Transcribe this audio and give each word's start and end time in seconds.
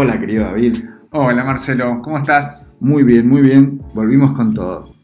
Hola, 0.00 0.16
querido 0.16 0.44
David. 0.44 0.76
Hola, 1.10 1.42
Marcelo, 1.42 2.00
¿cómo 2.02 2.18
estás? 2.18 2.70
Muy 2.78 3.02
bien, 3.02 3.28
muy 3.28 3.42
bien. 3.42 3.80
Volvimos 3.94 4.30
con 4.30 4.54
todo. 4.54 4.94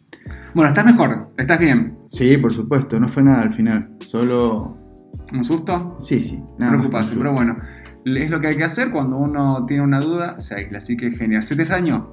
Bueno, 0.55 0.69
¿estás 0.69 0.85
mejor? 0.87 1.33
¿Estás 1.37 1.59
bien? 1.59 1.97
Sí, 2.13 2.39
por 2.39 2.53
supuesto, 2.53 3.01
no 3.01 3.09
fue 3.09 3.25
nada 3.25 3.43
al 3.43 3.53
final. 3.53 3.91
Solo. 3.99 4.77
¿Un 5.33 5.43
susto? 5.43 5.99
Sí, 6.01 6.23
sí. 6.23 6.41
Nada 6.61 6.75
Preocupación, 6.75 7.19
pero 7.19 7.33
bueno, 7.33 7.57
es 8.05 8.31
lo 8.31 8.39
que 8.41 8.47
hay 8.47 8.57
que 8.57 8.63
hacer 8.63 8.93
cuando 8.93 9.17
uno 9.17 9.65
tiene 9.67 9.83
una 9.83 9.99
duda, 9.99 10.41
se 10.41 10.55
aísla, 10.55 10.79
así 10.79 10.97
que 10.97 11.11
genial. 11.11 11.43
¿Se 11.43 11.57
te 11.57 11.63
extrañó? 11.63 12.07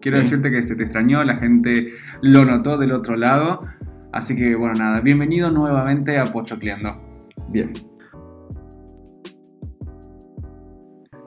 Quiero 0.00 0.18
Sí. 0.18 0.24
decirte 0.24 0.50
que 0.50 0.64
se 0.64 0.74
te 0.74 0.82
extrañó, 0.82 1.22
la 1.22 1.36
gente 1.36 1.90
lo 2.20 2.44
notó 2.44 2.78
del 2.78 2.90
otro 2.90 3.14
lado, 3.14 3.60
así 4.12 4.34
que 4.34 4.56
bueno, 4.56 4.74
nada, 4.74 5.02
bienvenido 5.02 5.52
nuevamente 5.52 6.18
a 6.18 6.24
Pochocleando. 6.24 6.98
Bien. 7.48 7.72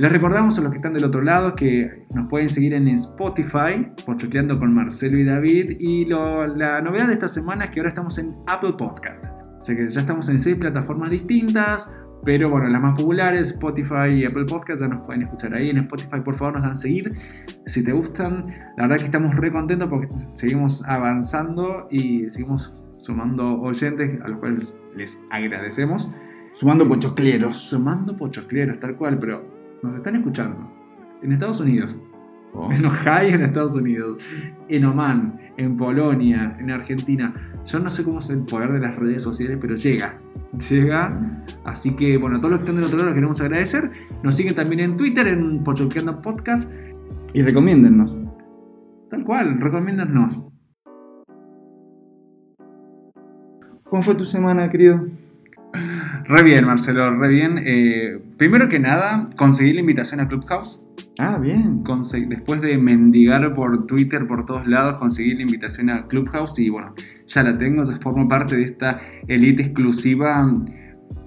Les 0.02 0.12
recordamos 0.12 0.58
a 0.58 0.62
los 0.62 0.72
que 0.72 0.78
están 0.80 0.94
del 0.96 1.04
otro 1.04 1.22
lado 1.22 1.54
que 1.56 2.08
nos 2.16 2.28
pueden 2.28 2.50
seguir 2.50 2.74
en 2.74 2.88
Spotify, 2.88 3.88
Pochocleando 4.04 4.58
con 4.58 4.74
Marcelo 4.74 5.16
y 5.20 5.24
David. 5.24 5.76
Y 5.80 6.06
lo- 6.06 6.48
la 6.48 6.82
novedad 6.82 7.06
de 7.06 7.14
esta 7.14 7.28
semana 7.28 7.66
es 7.66 7.70
que 7.70 7.82
ahora 7.82 7.90
estamos 7.90 8.18
en 8.18 8.36
Apple 8.48 8.74
Podcast. 8.80 9.26
O 9.60 9.62
sea 9.62 9.76
que 9.76 9.88
ya 9.88 10.00
estamos 10.00 10.28
en 10.30 10.40
seis 10.40 10.56
plataformas 10.56 11.12
distintas, 11.12 11.88
pero 12.26 12.50
bueno, 12.50 12.68
las 12.70 12.82
más 12.82 13.00
populares, 13.00 13.52
Spotify 13.52 14.08
y 14.16 14.26
Apple 14.26 14.46
Podcast, 14.46 14.82
ya 14.82 14.88
nos 14.88 15.06
pueden 15.06 15.22
escuchar 15.22 15.54
ahí. 15.54 15.70
En 15.70 15.78
Spotify, 15.78 16.20
por 16.26 16.34
favor, 16.34 16.56
nos 16.56 16.64
dan 16.64 16.78
seguir. 16.78 17.14
Si 17.68 17.84
te 17.84 17.92
gustan, 17.92 18.42
la 18.78 18.88
verdad 18.88 18.98
que 18.98 19.06
estamos 19.06 19.36
re 19.36 19.52
contentos 19.52 19.88
porque 19.88 20.08
seguimos 20.34 20.84
avanzando 20.88 21.88
y 21.92 22.28
seguimos 22.32 22.74
sumando 22.98 23.62
oyentes, 23.62 24.20
a 24.24 24.30
los 24.30 24.40
cuales 24.40 24.76
les 24.96 25.22
agradecemos. 25.30 26.10
Sumando 26.54 26.88
pochocleros. 26.88 27.56
Sumando 27.56 28.16
pochocleros, 28.16 28.80
tal 28.80 28.98
cual, 28.98 29.20
pero 29.20 29.51
nos 29.84 29.96
están 29.96 30.16
escuchando. 30.16 30.72
En 31.22 31.32
Estados 31.32 31.60
Unidos, 31.60 32.00
Oh. 32.54 32.70
en 32.70 32.86
Ohio, 32.86 33.36
en 33.36 33.44
Estados 33.44 33.76
Unidos, 33.76 34.22
en 34.68 34.84
Oman, 34.84 35.40
en 35.56 35.78
Polonia, 35.78 36.58
en 36.60 36.70
Argentina. 36.70 37.34
Yo 37.66 37.80
no 37.80 37.90
sé 37.90 38.04
cómo 38.04 38.20
es 38.20 38.30
el 38.30 38.40
poder 38.40 38.74
de 38.74 38.80
las 38.82 38.96
redes 38.96 39.22
sociales, 39.24 39.58
pero 39.62 39.76
llega. 39.76 40.18
Llega. 40.70 41.46
Así 41.64 41.96
que, 41.96 42.18
bueno, 42.18 42.36
a 42.38 42.40
todos 42.42 42.52
los 42.52 42.60
que 42.60 42.66
están 42.66 42.76
del 42.76 42.86
otro 42.86 42.98
lado 42.98 43.06
los 43.08 43.16
queremos 43.16 43.40
agradecer. 43.40 43.92
Nos 44.22 44.36
siguen 44.36 44.54
también 44.56 44.82
en 44.82 44.98
Twitter, 44.98 45.28
en 45.28 45.64
Pochocleando 45.64 46.18
Podcast. 46.18 46.70
Y 47.34 47.42
recomiéndennos. 47.42 48.18
Tal 49.10 49.24
cual, 49.24 49.62
recomiéndanos. 49.62 50.46
¿Cómo 53.86 54.02
fue 54.02 54.16
tu 54.16 54.26
semana, 54.26 54.70
querido? 54.70 55.06
Re 56.26 56.44
bien, 56.44 56.66
Marcelo, 56.66 57.16
re 57.18 57.28
bien. 57.30 57.60
Eh, 57.64 58.20
primero 58.38 58.68
que 58.70 58.80
nada, 58.80 59.26
conseguí 59.38 59.74
la 59.74 59.80
invitación 59.82 60.20
a 60.20 60.28
Clubhouse. 60.28 60.80
Ah, 61.20 61.38
bien. 61.38 61.84
Después 62.28 62.62
de 62.62 62.78
mendigar 62.78 63.54
por 63.54 63.86
Twitter 63.86 64.28
por 64.28 64.46
todos 64.46 64.68
lados, 64.68 64.98
conseguí 64.98 65.34
la 65.36 65.44
invitación 65.44 65.90
a 65.90 66.04
Clubhouse 66.06 66.58
y 66.60 66.70
bueno, 66.70 66.94
ya 67.28 67.44
la 67.44 67.58
tengo, 67.58 67.84
ya 67.84 67.96
formo 68.00 68.28
parte 68.28 68.56
de 68.58 68.64
esta 68.64 69.00
elite 69.28 69.64
exclusiva. 69.64 70.54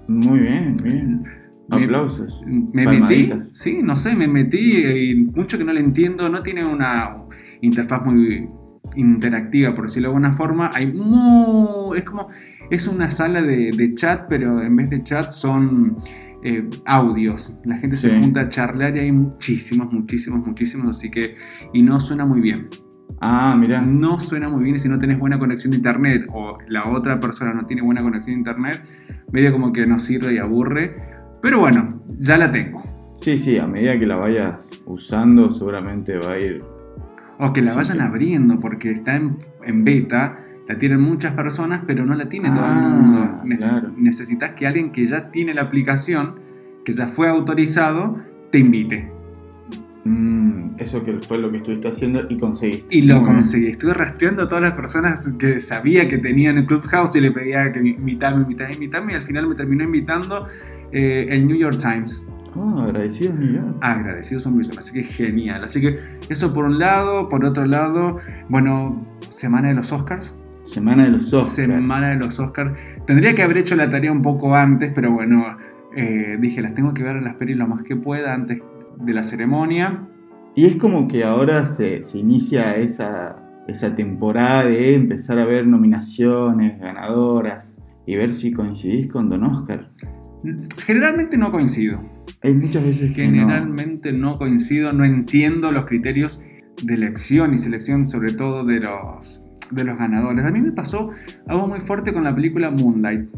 Muy 0.07 0.39
bien, 0.39 0.75
bien. 0.83 1.23
Me- 1.69 1.83
Aplausos. 1.85 2.43
Me 2.45 2.85
metí, 2.99 3.23
sí, 3.53 3.79
no 3.81 3.95
sé, 3.95 4.15
me 4.15 4.27
metí 4.27 4.85
y 4.85 5.15
mucho 5.15 5.57
que 5.57 5.63
no 5.63 5.73
le 5.73 5.79
entiendo, 5.79 6.29
no 6.29 6.41
tiene 6.43 6.63
una 6.63 7.15
interfaz 7.61 8.05
muy 8.05 8.47
interactiva, 8.95 9.73
por 9.73 9.85
decirlo 9.85 10.09
de 10.09 10.15
alguna 10.15 10.33
forma. 10.33 10.69
Hay 10.73 10.87
mu- 10.87 11.95
es 11.95 12.03
como, 12.03 12.27
es 12.69 12.87
una 12.87 13.11
sala 13.11 13.41
de, 13.41 13.71
de 13.71 13.91
chat, 13.93 14.25
pero 14.29 14.61
en 14.61 14.75
vez 14.75 14.89
de 14.89 15.03
chat 15.03 15.29
son 15.31 15.97
eh, 16.43 16.69
audios. 16.85 17.55
La 17.65 17.77
gente 17.77 17.97
se 17.97 18.19
junta 18.19 18.41
a 18.41 18.49
charlar 18.49 18.95
y 18.95 18.99
hay 18.99 19.11
muchísimos, 19.11 19.91
muchísimos, 19.91 20.45
muchísimos, 20.45 20.97
así 20.97 21.09
que, 21.09 21.35
y 21.73 21.81
no 21.81 21.99
suena 21.99 22.23
muy 22.23 22.39
bien. 22.39 22.69
Ah, 23.19 23.55
mira. 23.57 23.81
No 23.81 24.19
suena 24.19 24.47
muy 24.47 24.63
bien 24.63 24.77
si 24.77 24.87
no 24.87 24.99
tenés 24.99 25.19
buena 25.19 25.39
conexión 25.39 25.71
de 25.71 25.77
internet 25.77 26.27
o 26.31 26.59
la 26.67 26.87
otra 26.89 27.19
persona 27.19 27.51
no 27.51 27.65
tiene 27.65 27.81
buena 27.81 28.03
conexión 28.03 28.35
de 28.35 28.39
internet, 28.39 28.83
medio 29.31 29.51
como 29.51 29.73
que 29.73 29.87
no 29.87 29.97
sirve 29.97 30.35
y 30.35 30.37
aburre. 30.37 30.95
Pero 31.41 31.59
bueno, 31.59 31.89
ya 32.19 32.37
la 32.37 32.51
tengo. 32.51 32.83
Sí, 33.21 33.39
sí, 33.39 33.57
a 33.57 33.65
medida 33.65 33.97
que 33.97 34.05
la 34.05 34.17
vayas 34.17 34.69
usando, 34.85 35.49
seguramente 35.49 36.17
va 36.17 36.33
a 36.33 36.39
ir. 36.39 36.63
O 37.39 37.51
que 37.53 37.63
la 37.63 37.73
vayan 37.73 38.01
abriendo 38.01 38.59
porque 38.59 38.91
está 38.91 39.15
en, 39.15 39.37
en 39.63 39.83
beta, 39.83 40.44
la 40.67 40.77
tienen 40.77 40.99
muchas 41.01 41.33
personas, 41.33 41.81
pero 41.85 42.05
no 42.05 42.15
la 42.15 42.27
tiene 42.27 42.49
todo 42.49 42.59
el 42.65 42.71
Ah, 42.71 42.73
mundo. 42.79 43.39
Ne- 43.43 43.57
claro. 43.57 43.91
Necesitas 43.97 44.53
que 44.53 44.65
alguien 44.67 44.91
que 44.91 45.07
ya 45.07 45.29
tiene 45.31 45.53
la 45.53 45.61
aplicación, 45.63 46.39
que 46.83 46.93
ya 46.93 47.07
fue 47.07 47.27
autorizado, 47.29 48.17
te 48.51 48.59
invite. 48.59 49.11
Mm, 50.03 50.75
eso 50.77 51.03
que 51.03 51.13
fue 51.27 51.39
lo 51.39 51.49
que 51.51 51.57
estuviste 51.57 51.87
haciendo 51.87 52.21
y 52.29 52.37
conseguiste. 52.37 52.95
Y 52.95 53.01
lo 53.03 53.15
Muy 53.15 53.23
bien. 53.23 53.35
conseguí. 53.35 53.67
Estuve 53.67 53.93
rastreando 53.95 54.43
a 54.43 54.47
todas 54.47 54.63
las 54.63 54.73
personas 54.73 55.31
que 55.39 55.59
sabía 55.61 56.07
que 56.07 56.19
tenían 56.19 56.57
el 56.57 56.65
Clubhouse 56.67 57.15
y 57.15 57.21
le 57.21 57.31
pedía 57.31 57.71
que 57.71 57.81
me 57.81 57.89
invitame, 57.89 58.41
invitame, 58.41 58.73
invitame. 58.73 59.13
Y 59.13 59.15
al 59.15 59.21
final 59.23 59.47
me 59.47 59.55
terminó 59.55 59.83
invitando 59.83 60.47
eh, 60.91 61.25
el 61.29 61.45
New 61.45 61.57
York 61.57 61.77
Times. 61.79 62.23
Ah, 62.55 62.83
agradecido 62.85 63.33
millón. 63.33 63.77
Agradecidos 63.81 64.43
son 64.43 64.55
millones. 64.57 64.77
Así 64.77 64.93
que 64.93 65.03
genial. 65.03 65.63
Así 65.63 65.81
que 65.81 65.97
eso 66.29 66.53
por 66.53 66.65
un 66.65 66.77
lado. 66.77 67.27
Por 67.27 67.43
otro 67.43 67.65
lado, 67.65 68.19
bueno, 68.49 69.03
semana 69.33 69.69
de 69.69 69.73
los 69.73 69.91
Oscars. 69.91 70.35
Semana 70.65 71.03
de 71.03 71.09
los 71.09 71.31
Oscars. 71.33 71.53
Semana 71.53 72.09
de 72.09 72.15
los 72.15 72.39
Oscars. 72.39 72.77
Tendría 73.05 73.35
que 73.35 73.43
haber 73.43 73.59
hecho 73.59 73.75
la 73.75 73.89
tarea 73.89 74.11
un 74.11 74.21
poco 74.21 74.55
antes, 74.55 74.91
pero 74.93 75.11
bueno, 75.11 75.57
eh, 75.95 76.37
dije, 76.39 76.61
las 76.61 76.73
tengo 76.73 76.93
que 76.93 77.03
ver 77.03 77.23
las 77.23 77.35
pelis 77.35 77.55
lo 77.55 77.67
más 77.67 77.83
que 77.83 77.95
pueda 77.95 78.33
antes 78.33 78.61
de 78.97 79.13
la 79.13 79.23
ceremonia. 79.23 80.07
Y 80.55 80.65
es 80.65 80.75
como 80.77 81.07
que 81.07 81.23
ahora 81.23 81.65
se, 81.65 82.03
se 82.03 82.19
inicia 82.19 82.75
esa, 82.77 83.37
esa 83.67 83.93
temporada 83.95 84.65
de 84.65 84.95
empezar 84.95 85.37
a 85.37 85.45
ver 85.45 85.67
nominaciones, 85.67 86.79
ganadoras 86.79 87.75
y 88.05 88.15
ver 88.15 88.31
si 88.31 88.51
coincidís 88.51 89.07
con 89.07 89.29
Don 89.29 89.43
Oscar. 89.43 89.91
Generalmente 90.85 91.37
no 91.37 91.51
coincido. 91.51 91.99
Hay 92.41 92.53
muchas 92.53 92.83
veces 92.83 93.11
que 93.13 93.27
no. 93.27 93.33
Generalmente 93.33 94.13
no 94.13 94.37
coincido, 94.37 94.93
no 94.93 95.05
entiendo 95.05 95.71
los 95.71 95.85
criterios 95.85 96.41
de 96.83 96.93
elección 96.93 97.53
y 97.53 97.57
selección, 97.57 98.07
sobre 98.07 98.33
todo 98.33 98.63
de 98.65 98.79
los, 98.79 99.44
de 99.75 99.83
los 99.83 99.97
ganadores. 99.97 100.45
A 100.45 100.51
mí 100.51 100.61
me 100.61 100.71
pasó 100.71 101.09
algo 101.47 101.67
muy 101.67 101.79
fuerte 101.81 102.13
con 102.13 102.23
la 102.23 102.33
película 102.33 102.71
Moonlight, 102.71 103.29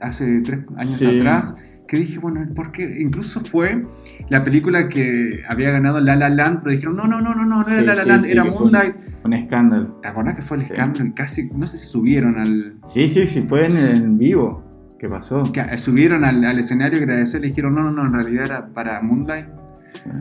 hace 0.00 0.40
tres 0.40 0.60
años 0.76 0.98
Sí. 0.98 1.06
atrás, 1.18 1.54
que 1.86 1.98
dije, 1.98 2.18
bueno, 2.18 2.46
porque 2.54 2.96
incluso 3.00 3.40
fue 3.40 3.82
la 4.30 4.42
película 4.44 4.88
que 4.88 5.42
había 5.48 5.70
ganado 5.70 6.00
La 6.00 6.16
La 6.16 6.28
Land, 6.30 6.60
pero 6.62 6.72
dijeron, 6.72 6.96
no, 6.96 7.06
no, 7.06 7.20
no, 7.20 7.34
no, 7.34 7.44
no, 7.44 7.62
no 7.62 7.68
era 7.68 7.82
La 7.82 7.94
La 7.94 8.02
sí, 8.04 8.08
Land, 8.08 8.24
era 8.26 8.44
Moonlight. 8.44 8.94
Un 9.24 9.32
escándalo. 9.34 9.98
¿Te 10.00 10.08
acordás 10.08 10.34
que 10.36 10.42
fue 10.42 10.56
el 10.56 10.62
escándalo? 10.64 11.04
Y 11.06 11.12
Casi, 11.12 11.50
no 11.50 11.66
sé 11.66 11.76
si 11.78 11.86
subieron 11.86 12.38
al, 12.38 12.74
Sí, 12.86 13.08
sí, 13.08 13.26
sí, 13.26 13.42
fue 13.42 13.66
en, 13.66 13.76
en 13.76 14.14
vivo. 14.16 14.64
¿Qué 14.98 15.08
pasó? 15.08 15.42
que 15.52 15.76
subieron 15.78 16.24
al, 16.24 16.44
al 16.44 16.58
escenario 16.60 16.98
y 16.98 17.02
agradecer, 17.02 17.40
le 17.40 17.48
dijeron, 17.48 17.74
no, 17.74 17.82
no, 17.82 17.90
no, 17.90 18.06
en 18.06 18.12
realidad 18.14 18.44
era 18.46 18.66
para 18.68 19.02
Moonlight. 19.02 19.46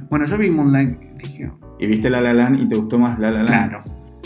Bueno, 0.10 0.26
yo 0.26 0.38
vi 0.38 0.50
Moonlight 0.52 0.98
y 1.02 1.18
dije, 1.20 1.52
Y 1.80 1.88
viste 1.88 2.10
La 2.10 2.20
La 2.20 2.34
Land 2.34 2.60
y 2.60 2.68
te 2.68 2.76
gustó 2.76 3.00
más 3.00 3.18
La 3.20 3.32
La 3.32 3.44
Land. 3.44 3.48
claro, 3.70 3.84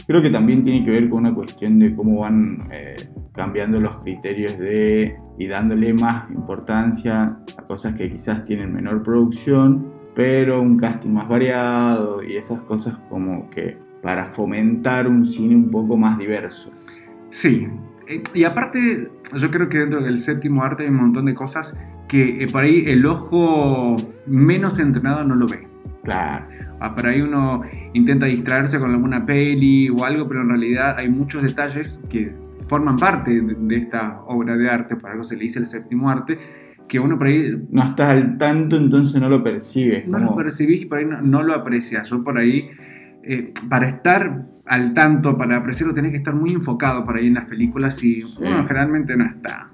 Creo 0.07 0.21
que 0.21 0.29
también 0.29 0.63
tiene 0.63 0.83
que 0.83 0.91
ver 0.91 1.09
con 1.09 1.19
una 1.19 1.33
cuestión 1.33 1.79
de 1.79 1.95
cómo 1.95 2.21
van 2.21 2.67
eh, 2.71 2.95
cambiando 3.33 3.79
los 3.79 3.97
criterios 3.99 4.57
de 4.57 5.17
y 5.37 5.47
dándole 5.47 5.93
más 5.93 6.29
importancia 6.29 7.39
a 7.57 7.61
cosas 7.67 7.95
que 7.95 8.11
quizás 8.11 8.43
tienen 8.43 8.73
menor 8.73 9.01
producción, 9.01 9.91
pero 10.15 10.61
un 10.61 10.77
casting 10.77 11.09
más 11.09 11.27
variado 11.27 12.21
y 12.23 12.35
esas 12.35 12.61
cosas 12.61 12.99
como 13.09 13.49
que 13.49 13.77
para 14.03 14.31
fomentar 14.31 15.07
un 15.07 15.25
cine 15.25 15.55
un 15.55 15.71
poco 15.71 15.97
más 15.97 16.19
diverso. 16.19 16.69
Sí, 17.29 17.67
y 18.33 18.43
aparte, 18.43 19.11
yo 19.35 19.49
creo 19.49 19.67
que 19.67 19.79
dentro 19.79 20.01
del 20.01 20.19
séptimo 20.19 20.63
arte 20.63 20.83
hay 20.83 20.89
un 20.89 20.97
montón 20.97 21.25
de 21.25 21.33
cosas 21.33 21.75
que 22.07 22.43
eh, 22.43 22.47
por 22.51 22.63
ahí 22.63 22.83
el 22.85 23.05
ojo 23.05 23.97
menos 24.27 24.79
entrenado 24.79 25.23
no 25.23 25.35
lo 25.35 25.47
ve. 25.47 25.65
Claro, 26.05 26.45
Ah, 26.79 26.93
Por 26.95 27.07
ahí 27.07 27.21
uno 27.21 27.61
intenta 27.93 28.25
distraerse 28.27 28.79
con 28.79 28.91
alguna 28.91 29.23
peli 29.23 29.89
o 29.89 30.05
algo, 30.05 30.27
pero 30.27 30.41
en 30.41 30.49
realidad 30.49 30.95
hay 30.97 31.09
muchos 31.09 31.41
detalles 31.43 32.01
que 32.09 32.33
forman 32.67 32.95
parte 32.97 33.41
de, 33.41 33.55
de 33.59 33.75
esta 33.75 34.21
obra 34.27 34.55
de 34.57 34.69
arte, 34.69 34.95
por 34.95 35.09
algo 35.11 35.23
se 35.23 35.35
le 35.35 35.43
dice 35.43 35.59
el 35.59 35.65
séptimo 35.65 36.09
arte, 36.09 36.37
que 36.87 36.99
uno 36.99 37.17
por 37.17 37.27
ahí 37.27 37.51
no 37.71 37.83
estás 37.83 38.09
al 38.09 38.37
tanto, 38.37 38.75
entonces 38.77 39.19
no 39.19 39.29
lo 39.29 39.43
percibes. 39.43 40.07
no 40.07 40.17
como- 40.19 40.31
lo 40.31 40.35
percibís 40.35 40.81
y 40.83 40.85
por 40.85 40.99
ahí 40.99 41.05
no, 41.05 41.21
no 41.21 41.43
lo 41.43 41.53
aprecias. 41.53 42.09
Yo 42.09 42.23
por 42.23 42.37
ahí, 42.37 42.69
eh, 43.23 43.51
para 43.69 43.87
estar 43.87 44.45
al 44.67 44.93
tanto, 44.93 45.37
para 45.37 45.57
apreciarlo, 45.57 45.93
tenés 45.93 46.11
que 46.11 46.17
estar 46.17 46.35
muy 46.35 46.51
enfocado 46.51 47.03
por 47.05 47.17
ahí 47.17 47.27
en 47.27 47.35
las 47.35 47.47
películas 47.47 48.03
y 48.03 48.23
uno 48.39 48.65
generalmente 48.67 49.15
no 49.15 49.25
está. 49.25 49.67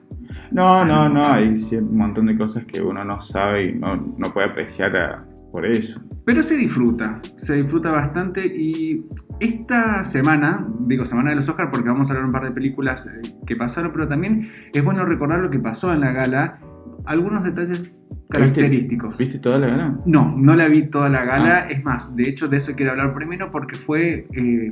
No, 0.51 0.83
no, 0.85 1.07
no, 1.09 1.25
hay 1.25 1.53
un 1.77 1.97
montón 1.97 2.25
de 2.27 2.37
cosas 2.37 2.65
que 2.65 2.81
uno 2.81 3.03
no 3.05 3.19
sabe 3.21 3.69
y 3.69 3.75
no, 3.75 3.95
no 4.17 4.33
puede 4.33 4.47
apreciar 4.47 4.95
a- 4.97 5.17
por 5.51 5.65
eso. 5.65 6.01
Pero 6.25 6.41
se 6.43 6.55
disfruta, 6.55 7.21
se 7.35 7.61
disfruta 7.61 7.91
bastante 7.91 8.45
y 8.45 9.05
esta 9.39 10.05
semana, 10.05 10.67
digo 10.81 11.03
semana 11.03 11.31
de 11.31 11.37
los 11.37 11.49
Oscars 11.49 11.69
porque 11.71 11.89
vamos 11.89 12.09
a 12.09 12.13
hablar 12.13 12.25
un 12.25 12.31
par 12.31 12.45
de 12.45 12.51
películas 12.51 13.07
eh, 13.07 13.35
que 13.45 13.55
pasaron, 13.55 13.91
pero 13.91 14.07
también 14.07 14.47
es 14.73 14.83
bueno 14.83 15.05
recordar 15.05 15.39
lo 15.39 15.49
que 15.49 15.59
pasó 15.59 15.93
en 15.93 16.01
la 16.01 16.11
gala 16.11 16.59
algunos 17.05 17.43
detalles 17.43 17.91
característicos. 18.29 19.17
¿Viste 19.17 19.39
toda 19.39 19.59
la 19.59 19.67
gala? 19.67 19.97
No, 20.05 20.33
no 20.37 20.55
la 20.55 20.67
vi 20.67 20.83
toda 20.83 21.09
la 21.09 21.25
gala. 21.25 21.65
Ah. 21.65 21.71
Es 21.71 21.83
más, 21.83 22.15
de 22.15 22.29
hecho 22.29 22.47
de 22.47 22.57
eso 22.57 22.73
quiero 22.75 22.91
hablar 22.91 23.13
primero 23.13 23.49
porque 23.49 23.75
fue 23.75 24.25
eh, 24.33 24.69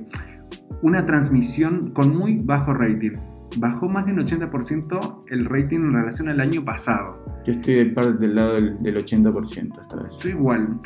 una 0.82 1.06
transmisión 1.06 1.92
con 1.92 2.16
muy 2.16 2.38
bajo 2.38 2.74
rating. 2.74 3.18
Bajó 3.58 3.90
más 3.90 4.06
de 4.06 4.14
un 4.14 4.20
80% 4.20 5.22
el 5.30 5.46
rating 5.46 5.80
en 5.80 5.94
relación 5.94 6.30
al 6.30 6.40
año 6.40 6.64
pasado. 6.64 7.26
Yo 7.46 7.54
estoy 7.54 7.76
del, 7.76 7.94
par- 7.94 8.20
del 8.20 8.36
lado 8.36 8.54
del, 8.56 8.78
del 8.78 8.98
80% 9.04 9.82
esta 9.82 9.96
vez. 9.96 10.18
Yo 10.20 10.30
igual. 10.30 10.80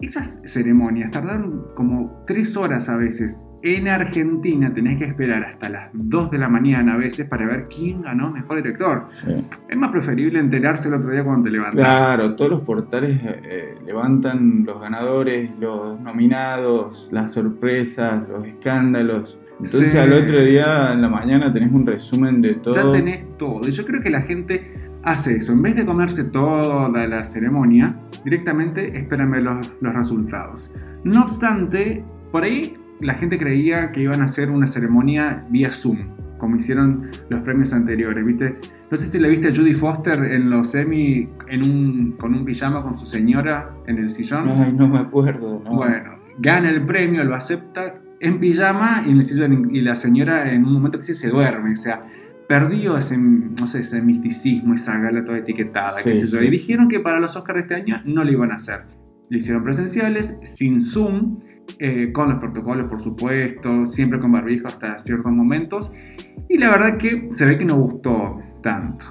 Esas 0.00 0.40
ceremonias 0.46 1.10
tardaron 1.10 1.66
como 1.74 2.24
tres 2.26 2.56
horas 2.56 2.88
a 2.88 2.96
veces. 2.96 3.44
En 3.62 3.86
Argentina 3.86 4.72
tenés 4.72 4.96
que 4.96 5.04
esperar 5.04 5.44
hasta 5.44 5.68
las 5.68 5.90
2 5.92 6.30
de 6.30 6.38
la 6.38 6.48
mañana 6.48 6.94
a 6.94 6.96
veces 6.96 7.28
para 7.28 7.44
ver 7.46 7.68
quién 7.68 8.00
ganó 8.00 8.30
mejor 8.30 8.56
director. 8.56 9.08
Sí. 9.22 9.44
Es 9.68 9.76
más 9.76 9.90
preferible 9.90 10.38
enterarse 10.40 10.88
el 10.88 10.94
otro 10.94 11.10
día 11.10 11.22
cuando 11.22 11.44
te 11.44 11.50
levantas. 11.50 11.84
Claro, 11.84 12.34
todos 12.34 12.50
los 12.50 12.60
portales 12.62 13.20
eh, 13.22 13.40
eh, 13.44 13.74
levantan 13.84 14.64
los 14.64 14.80
ganadores, 14.80 15.50
los 15.60 16.00
nominados, 16.00 17.10
las 17.12 17.32
sorpresas, 17.32 18.26
los 18.26 18.46
escándalos. 18.46 19.38
Entonces 19.64 19.92
Sí. 19.92 19.98
al 19.98 20.12
otro 20.12 20.40
día 20.42 20.92
en 20.92 21.02
la 21.02 21.08
mañana 21.08 21.52
tenés 21.52 21.72
un 21.72 21.86
resumen 21.86 22.40
de 22.42 22.54
todo. 22.54 22.74
Ya 22.74 22.90
tenés 22.90 23.36
todo. 23.36 23.66
Y 23.66 23.70
yo 23.72 23.84
creo 23.84 24.00
que 24.00 24.10
la 24.10 24.22
gente 24.22 24.72
hace 25.02 25.36
eso. 25.36 25.52
En 25.52 25.62
vez 25.62 25.76
de 25.76 25.84
comerse 25.86 26.24
toda 26.24 26.88
la 27.06 27.24
ceremonia, 27.24 27.94
directamente 28.24 28.98
esperan 28.98 29.30
ver 29.30 29.42
los, 29.42 29.72
los 29.80 29.94
resultados. 29.94 30.72
No 31.04 31.22
obstante, 31.22 32.04
por 32.32 32.44
ahí 32.44 32.74
la 33.00 33.14
gente 33.14 33.38
creía 33.38 33.92
que 33.92 34.02
iban 34.02 34.20
a 34.22 34.24
hacer 34.26 34.50
una 34.50 34.66
ceremonia 34.66 35.44
vía 35.50 35.72
Zoom, 35.72 36.08
como 36.36 36.56
hicieron 36.56 37.10
los 37.30 37.40
premios 37.42 37.72
anteriores, 37.72 38.24
¿viste? 38.24 38.56
No 38.90 38.96
sé 38.96 39.06
si 39.06 39.18
la 39.18 39.28
viste 39.28 39.48
a 39.48 39.54
Judy 39.54 39.72
Foster 39.72 40.22
en 40.24 40.50
los 40.50 40.74
Emmy 40.74 41.28
en 41.48 41.62
un, 41.64 42.12
con 42.12 42.34
un 42.34 42.44
pijama 42.44 42.82
con 42.82 42.96
su 42.96 43.06
señora 43.06 43.70
en 43.86 43.98
el 43.98 44.10
sillón. 44.10 44.48
Ay, 44.48 44.72
no 44.72 44.88
me 44.88 44.98
acuerdo. 44.98 45.62
no. 45.64 45.76
Bueno, 45.76 46.12
gana 46.38 46.68
el 46.70 46.84
premio, 46.84 47.24
lo 47.24 47.34
acepta 47.34 48.00
en 48.20 48.38
pijama 48.38 49.02
y, 49.06 49.10
en 49.10 49.74
y 49.74 49.80
la 49.80 49.96
señora 49.96 50.52
en 50.52 50.64
un 50.64 50.74
momento 50.74 50.98
que 50.98 51.04
sí 51.04 51.14
se 51.14 51.28
duerme, 51.28 51.72
o 51.72 51.76
sea, 51.76 52.04
perdió 52.48 52.96
ese, 52.96 53.16
no 53.16 53.66
sé, 53.66 53.80
ese 53.80 54.02
misticismo, 54.02 54.74
esa 54.74 54.98
gala 54.98 55.24
toda 55.24 55.38
etiquetada. 55.38 56.02
Sí, 56.02 56.12
yo. 56.14 56.26
sí, 56.26 56.36
y 56.44 56.50
dijeron 56.50 56.88
que 56.88 57.00
para 57.00 57.20
los 57.20 57.36
Oscars 57.36 57.62
este 57.62 57.76
año 57.76 58.02
no 58.04 58.24
lo 58.24 58.32
iban 58.32 58.52
a 58.52 58.56
hacer. 58.56 58.86
Lo 59.28 59.38
hicieron 59.38 59.62
presenciales, 59.62 60.36
sin 60.42 60.80
Zoom, 60.80 61.38
eh, 61.78 62.10
con 62.12 62.28
los 62.28 62.38
protocolos, 62.38 62.88
por 62.88 63.00
supuesto, 63.00 63.86
siempre 63.86 64.18
con 64.18 64.32
barbijo 64.32 64.66
hasta 64.66 64.98
ciertos 64.98 65.30
momentos. 65.30 65.92
Y 66.48 66.58
la 66.58 66.68
verdad 66.68 66.98
que 66.98 67.28
se 67.32 67.46
ve 67.46 67.56
que 67.56 67.64
no 67.64 67.76
gustó 67.76 68.40
tanto. 68.60 69.06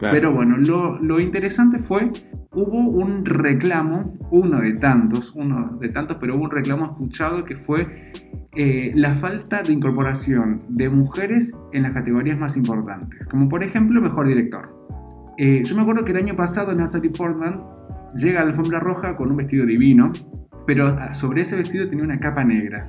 Pero 0.00 0.32
bueno, 0.32 0.56
lo, 0.56 1.00
lo 1.00 1.20
interesante 1.20 1.78
fue, 1.78 2.10
hubo 2.52 2.78
un 2.78 3.24
reclamo, 3.24 4.14
uno 4.30 4.60
de 4.60 4.74
tantos, 4.74 5.32
uno 5.34 5.76
de 5.80 5.88
tantos, 5.88 6.18
pero 6.20 6.36
hubo 6.36 6.44
un 6.44 6.50
reclamo 6.50 6.84
escuchado 6.84 7.44
que 7.44 7.56
fue 7.56 8.12
eh, 8.54 8.92
la 8.94 9.14
falta 9.16 9.62
de 9.62 9.72
incorporación 9.72 10.60
de 10.68 10.88
mujeres 10.88 11.52
en 11.72 11.82
las 11.82 11.92
categorías 11.92 12.38
más 12.38 12.56
importantes, 12.56 13.26
como 13.26 13.48
por 13.48 13.62
ejemplo 13.62 14.00
mejor 14.00 14.28
director. 14.28 14.74
Eh, 15.38 15.62
yo 15.64 15.76
me 15.76 15.82
acuerdo 15.82 16.04
que 16.04 16.12
el 16.12 16.18
año 16.18 16.36
pasado 16.36 16.74
Natalie 16.74 17.10
Portman 17.10 17.62
llega 18.14 18.40
a 18.40 18.44
la 18.44 18.50
alfombra 18.50 18.80
roja 18.80 19.16
con 19.16 19.30
un 19.30 19.36
vestido 19.36 19.66
divino, 19.66 20.12
pero 20.66 20.86
ah, 20.86 21.12
sobre 21.12 21.42
ese 21.42 21.56
vestido 21.56 21.88
tenía 21.88 22.04
una 22.04 22.18
capa 22.18 22.44
negra. 22.44 22.86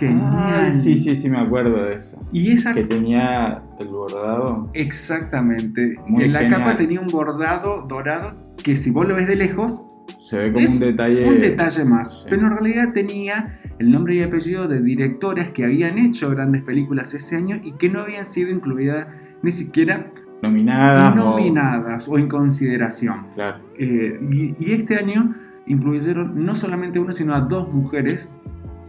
Genial. 0.00 0.28
Ah, 0.32 0.72
sí, 0.72 0.98
sí, 0.98 1.14
sí, 1.14 1.28
me 1.30 1.38
acuerdo 1.38 1.82
de 1.84 1.94
eso. 1.96 2.18
Y 2.32 2.52
esa 2.52 2.72
Que 2.74 2.84
tenía 2.84 3.62
el 3.78 3.88
bordado. 3.88 4.68
Exactamente. 4.74 5.96
Muy 6.06 6.24
en 6.24 6.32
la 6.32 6.40
genial. 6.40 6.60
capa 6.60 6.76
tenía 6.76 7.00
un 7.00 7.08
bordado 7.08 7.84
dorado 7.88 8.34
que 8.62 8.76
si 8.76 8.90
vos 8.90 9.06
lo 9.06 9.14
ves 9.14 9.26
de 9.26 9.36
lejos 9.36 9.82
Se 10.28 10.36
ve 10.38 10.52
como 10.52 10.64
Es 10.64 10.72
un 10.72 10.80
detalle. 10.80 11.28
un 11.28 11.40
detalle 11.40 11.84
más. 11.84 12.22
sí. 12.22 12.26
Pero 12.30 12.46
en 12.46 12.52
realidad 12.52 12.92
tenía 12.92 13.58
el 13.78 13.90
nombre 13.90 14.14
y 14.16 14.22
apellido 14.22 14.68
de 14.68 14.80
directoras 14.82 15.50
que 15.50 15.64
habían 15.64 15.98
hecho 15.98 16.30
grandes 16.30 16.62
películas 16.62 17.12
ese 17.14 17.36
año 17.36 17.60
y 17.62 17.72
que 17.72 17.88
no 17.88 18.00
habían 18.00 18.26
sido 18.26 18.50
incluidas 18.50 19.06
ni 19.42 19.52
siquiera 19.52 20.10
Nominadas. 20.42 21.12
o- 21.12 21.16
nominadas 21.16 22.08
o 22.08 22.18
en 22.18 22.28
consideración. 22.28 23.26
Claro. 23.34 23.58
Eh, 23.78 24.18
y, 24.32 24.54
y 24.58 24.72
este 24.72 24.96
año 24.96 25.34
incluyeron 25.66 26.44
no 26.44 26.54
solamente 26.54 26.98
a 26.98 27.02
una, 27.02 27.12
sino 27.12 27.34
a 27.34 27.40
dos 27.40 27.72
mujeres. 27.72 28.34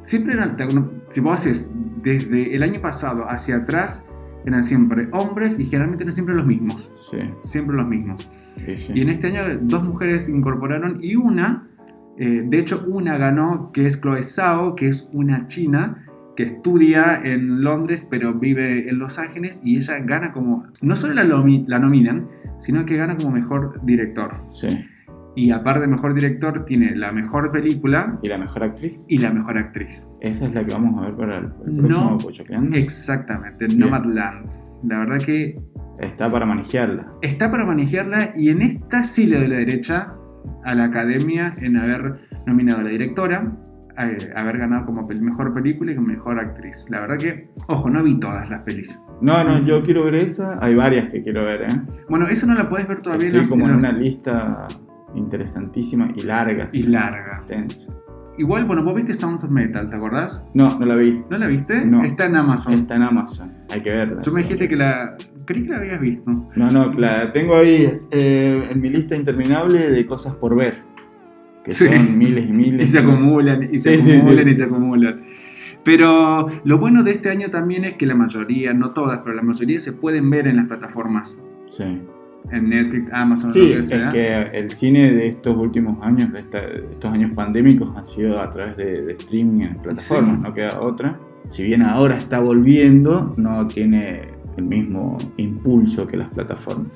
Siempre 0.03 0.33
eran, 0.33 0.57
si 1.09 1.19
vos 1.19 1.33
haces 1.33 1.71
desde 2.01 2.55
el 2.55 2.63
año 2.63 2.81
pasado 2.81 3.25
hacia 3.29 3.57
atrás, 3.57 4.05
eran 4.45 4.63
siempre 4.63 5.07
hombres 5.11 5.59
y 5.59 5.65
generalmente 5.65 6.03
eran 6.03 6.13
siempre 6.13 6.35
los 6.35 6.45
mismos. 6.45 6.91
Sí, 7.11 7.17
Siempre 7.43 7.75
los 7.75 7.87
mismos. 7.87 8.29
sí, 8.65 8.77
sí. 8.77 8.91
Y 8.95 9.01
en 9.01 9.09
este 9.09 9.27
año 9.27 9.59
dos 9.61 9.83
mujeres 9.83 10.27
incorporaron 10.29 10.97
y 11.01 11.15
una, 11.15 11.67
eh, 12.17 12.43
de 12.45 12.59
hecho 12.59 12.83
una 12.87 13.17
ganó, 13.17 13.71
que 13.71 13.85
es 13.85 14.01
Chloe 14.01 14.23
Zhao, 14.23 14.75
que 14.75 14.87
es 14.87 15.09
una 15.13 15.45
china 15.45 16.01
que 16.35 16.43
estudia 16.43 17.19
en 17.21 17.61
Londres 17.61 18.07
pero 18.09 18.33
vive 18.33 18.89
en 18.89 18.99
Los 18.99 19.19
Ángeles 19.19 19.61
y 19.63 19.77
ella 19.77 19.99
gana 19.99 20.31
como, 20.31 20.65
no 20.81 20.95
solo 20.95 21.13
la, 21.13 21.23
la 21.23 21.79
nominan, 21.79 22.27
sino 22.57 22.85
que 22.85 22.97
gana 22.97 23.17
como 23.17 23.31
mejor 23.31 23.85
director. 23.85 24.37
Sí. 24.51 24.67
Y 25.35 25.51
aparte 25.51 25.81
de 25.81 25.87
mejor 25.87 26.13
director 26.13 26.65
tiene 26.65 26.95
la 26.95 27.11
mejor 27.13 27.51
película 27.51 28.19
¿Y 28.21 28.27
la 28.27 28.37
mejor 28.37 28.63
actriz? 28.65 29.01
y 29.07 29.17
la 29.17 29.31
mejor 29.31 29.57
actriz. 29.57 30.09
Esa 30.19 30.45
es 30.47 30.53
la 30.53 30.65
que 30.65 30.73
vamos 30.73 31.01
a 31.01 31.05
ver 31.07 31.15
para 31.15 31.37
el, 31.37 31.45
el 31.65 31.77
No. 31.77 31.87
próximo 31.87 32.17
Pochocleando. 32.17 32.75
Exactamente. 32.77 33.67
Nomadland. 33.69 34.49
La 34.83 34.99
verdad 34.99 35.19
que 35.19 35.57
Está 35.99 36.31
para 36.31 36.45
manejarla. 36.45 37.07
está 37.21 37.49
para 37.51 37.65
manejarla 37.65 38.31
y 38.35 38.49
en 38.49 38.61
esta 38.61 39.03
sí 39.03 39.27
le 39.27 39.37
doy 39.39 39.47
la 39.47 39.57
derecha 39.57 40.15
a 40.65 40.73
la 40.75 40.85
academia 40.85 41.55
en 41.59 41.77
haber 41.77 42.13
nominado 42.47 42.79
a 42.79 42.83
la 42.83 42.89
directora, 42.89 43.45
haber 44.35 44.57
ganado 44.57 44.85
como 44.85 45.07
mejor 45.07 45.53
película 45.53 45.91
y 45.91 45.95
como 45.95 46.07
mejor 46.07 46.39
actriz. 46.39 46.85
La 46.89 47.01
verdad 47.01 47.17
que, 47.17 47.49
ojo, 47.67 47.89
no 47.89 48.01
vi 48.03 48.19
todas 48.19 48.49
las 48.49 48.61
pelis. 48.61 48.99
No, 49.21 49.43
no, 49.43 49.63
yo 49.63 49.83
quiero 49.83 50.03
ver 50.05 50.15
esa. 50.15 50.57
Hay 50.63 50.73
varias 50.75 51.11
que 51.11 51.21
quiero 51.23 51.43
ver, 51.45 51.61
¿eh? 51.63 51.81
Bueno, 52.09 52.27
eso 52.27 52.47
no 52.47 52.55
la 52.55 52.67
puedes 52.67 52.87
ver 52.87 53.01
todavía 53.01 53.27
Estoy 53.27 53.41
los- 53.41 53.49
como 53.49 53.65
en 53.65 53.73
los- 53.73 53.83
una 53.83 53.91
lista 53.91 54.65
interesantísima 55.15 56.11
y 56.15 56.21
larga. 56.21 56.67
y 56.71 56.83
sí, 56.83 56.83
larga. 56.83 57.39
Intensa. 57.41 57.91
Igual, 58.37 58.65
bueno, 58.65 58.83
vos 58.83 58.95
viste 58.95 59.13
Sound 59.13 59.43
of 59.43 59.49
Metal, 59.51 59.89
¿te 59.89 59.95
acordás? 59.95 60.43
No, 60.53 60.79
no 60.79 60.85
la 60.85 60.95
vi. 60.95 61.21
¿No 61.29 61.37
la 61.37 61.47
viste? 61.47 61.85
No. 61.85 62.01
Está 62.03 62.25
en 62.25 62.35
Amazon. 62.37 62.73
Está 62.73 62.95
en 62.95 63.03
Amazon. 63.03 63.51
Hay 63.69 63.81
que 63.81 63.89
verla. 63.89 64.21
Yo 64.21 64.31
me 64.31 64.41
dijiste 64.41 64.67
que 64.69 64.75
la... 64.75 65.15
Creí 65.45 65.63
que 65.63 65.69
la 65.69 65.77
habías 65.77 65.99
visto. 65.99 66.31
No, 66.55 66.69
no, 66.71 66.93
la 66.93 67.31
tengo 67.33 67.55
ahí 67.55 67.99
eh, 68.09 68.67
en 68.71 68.79
mi 68.81 68.89
lista 68.89 69.15
interminable 69.15 69.89
de 69.91 70.05
cosas 70.05 70.33
por 70.35 70.55
ver. 70.55 70.81
Que 71.63 71.71
Sí. 71.71 71.87
son 71.87 72.17
miles 72.17 72.49
y 72.49 72.53
miles. 72.53 72.85
Y 72.87 72.89
se 72.89 72.99
acumulan, 72.99 73.63
y 73.71 73.77
se 73.79 73.99
Sí, 73.99 74.11
acumulan, 74.13 74.47
y 74.47 74.53
se 74.53 74.63
acumulan. 74.63 75.21
Pero 75.83 76.47
lo 76.63 76.77
bueno 76.77 77.03
de 77.03 77.11
este 77.11 77.29
año 77.29 77.49
también 77.49 77.83
es 77.85 77.93
que 77.95 78.05
la 78.05 78.15
mayoría, 78.15 78.73
no 78.73 78.91
todas, 78.91 79.19
pero 79.23 79.35
la 79.35 79.41
mayoría 79.41 79.79
se 79.79 79.91
pueden 79.93 80.29
ver 80.29 80.47
en 80.47 80.55
las 80.57 80.67
plataformas. 80.67 81.41
Sí. 81.69 82.01
En 82.51 82.69
Netflix, 82.69 83.09
Amazon, 83.13 83.53
Sí, 83.53 83.59
lo 83.59 83.73
que 83.75 83.79
es 83.79 83.89
que 84.11 84.57
el 84.57 84.71
cine 84.71 85.13
de 85.13 85.27
estos 85.27 85.55
últimos 85.55 86.03
años, 86.05 86.31
de, 86.33 86.39
esta- 86.39 86.61
de 86.61 86.87
estos 86.91 87.11
años 87.13 87.31
pandémicos, 87.35 87.95
ha 87.95 88.03
sido 88.03 88.39
a 88.39 88.49
través 88.49 88.75
de, 88.77 89.03
de 89.03 89.13
streaming 89.13 89.61
en 89.65 89.75
plataformas, 89.77 90.37
Sí. 90.37 90.43
no 90.43 90.53
queda 90.53 90.79
otra. 90.81 91.19
Si 91.49 91.63
bien 91.63 91.81
ahora 91.81 92.17
está 92.17 92.39
volviendo, 92.39 93.33
no 93.37 93.67
tiene 93.67 94.21
el 94.57 94.65
mismo 94.67 95.17
impulso 95.37 96.07
que 96.07 96.17
las 96.17 96.29
plataformas. 96.29 96.87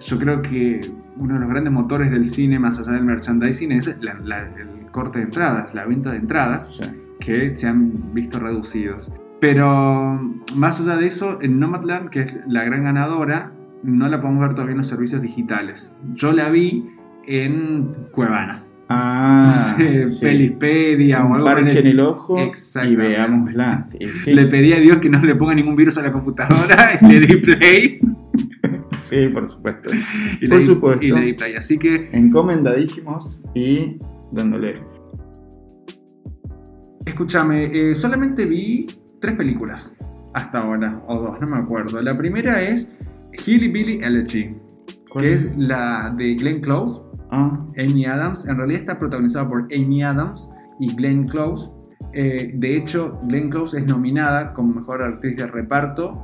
Yo 0.00 0.18
creo 0.18 0.42
que 0.42 0.80
uno 1.16 1.34
de 1.34 1.40
los 1.40 1.48
grandes 1.48 1.72
motores 1.72 2.10
del 2.10 2.24
cine, 2.24 2.58
más 2.58 2.78
allá 2.78 2.92
del 2.92 3.04
merchandising, 3.04 3.72
es 3.72 3.94
la- 4.02 4.14
la- 4.24 4.42
el 4.42 4.86
corte 4.90 5.18
de 5.20 5.26
entradas, 5.26 5.74
la 5.74 5.86
venta 5.86 6.10
de 6.10 6.16
entradas, 6.18 6.78
que 7.20 7.54
se 7.54 7.66
han 7.68 8.12
visto 8.12 8.38
reducidos. 8.40 9.12
Pero 9.40 10.20
más 10.56 10.80
allá 10.80 10.96
de 10.96 11.06
eso, 11.06 11.38
en 11.40 11.58
Nomadland, 11.60 12.10
que 12.10 12.20
es 12.20 12.38
la 12.48 12.64
gran 12.64 12.82
ganadora, 12.84 13.52
no 13.84 14.08
la 14.08 14.20
podemos 14.20 14.42
ver 14.42 14.54
todavía 14.54 14.72
en 14.72 14.78
los 14.78 14.86
servicios 14.88 15.20
digitales. 15.20 15.96
Yo 16.14 16.32
la 16.32 16.50
vi 16.50 16.86
en 17.26 18.08
Cuevana. 18.10 18.64
ah, 18.88 19.42
no 19.46 19.56
sé, 19.56 20.08
sí. 20.08 20.24
Pelispedia 20.24 21.24
o 21.24 21.34
algo 21.34 21.46
parche 21.46 21.80
en 21.80 21.86
el 21.86 22.00
ojo 22.00 22.36
y 22.38 22.96
veámosla. 22.96 23.86
Sí, 23.88 23.98
sí. 24.24 24.34
Le 24.34 24.46
pedí 24.46 24.72
a 24.72 24.80
Dios 24.80 24.98
que 24.98 25.08
no 25.10 25.18
le 25.20 25.34
ponga 25.34 25.54
ningún 25.54 25.76
virus 25.76 25.98
a 25.98 26.02
la 26.02 26.12
computadora 26.12 26.98
y 27.00 27.06
le 27.06 27.20
di 27.20 27.36
play. 27.36 28.00
Sí, 29.00 29.28
por 29.28 29.48
supuesto. 29.48 29.90
Y 30.40 30.48
Por 30.48 30.58
le 30.58 30.66
supuesto. 30.66 31.04
Y 31.04 31.10
le 31.10 31.20
di 31.20 31.32
play. 31.34 31.54
Así 31.54 31.78
que 31.78 32.08
Encomendadísimos 32.12 33.42
y 33.54 33.98
dándole. 34.32 34.82
Escúchame, 37.04 37.66
eh, 37.66 37.94
solamente 37.94 38.46
vi 38.46 38.86
tres 39.20 39.34
películas 39.34 39.94
hasta 40.32 40.58
ahora, 40.60 41.02
o 41.06 41.20
dos, 41.20 41.40
no 41.40 41.46
me 41.46 41.58
acuerdo. 41.58 42.00
La 42.02 42.16
primera 42.16 42.62
es 42.62 42.96
Hilly 43.46 43.68
Billy 43.68 44.00
Elegy, 44.02 44.50
¿Cuál 45.10 45.24
que 45.24 45.32
es 45.32 45.56
la 45.56 46.14
de 46.16 46.34
Glenn 46.34 46.60
Close, 46.60 47.00
Ah, 47.30 47.66
Amy 47.78 48.04
Adams. 48.04 48.46
En 48.46 48.56
realidad 48.56 48.80
está 48.82 48.98
protagonizada 48.98 49.48
por 49.48 49.66
Amy 49.74 50.02
Adams 50.04 50.48
y 50.78 50.94
Glenn 50.94 51.26
Close. 51.26 51.68
Eh, 52.12 52.52
de 52.54 52.76
hecho, 52.76 53.14
Glenn 53.24 53.50
Close 53.50 53.76
es 53.78 53.86
nominada 53.86 54.52
como 54.54 54.72
mejor 54.74 55.02
actriz 55.02 55.36
de 55.36 55.46
reparto 55.48 56.14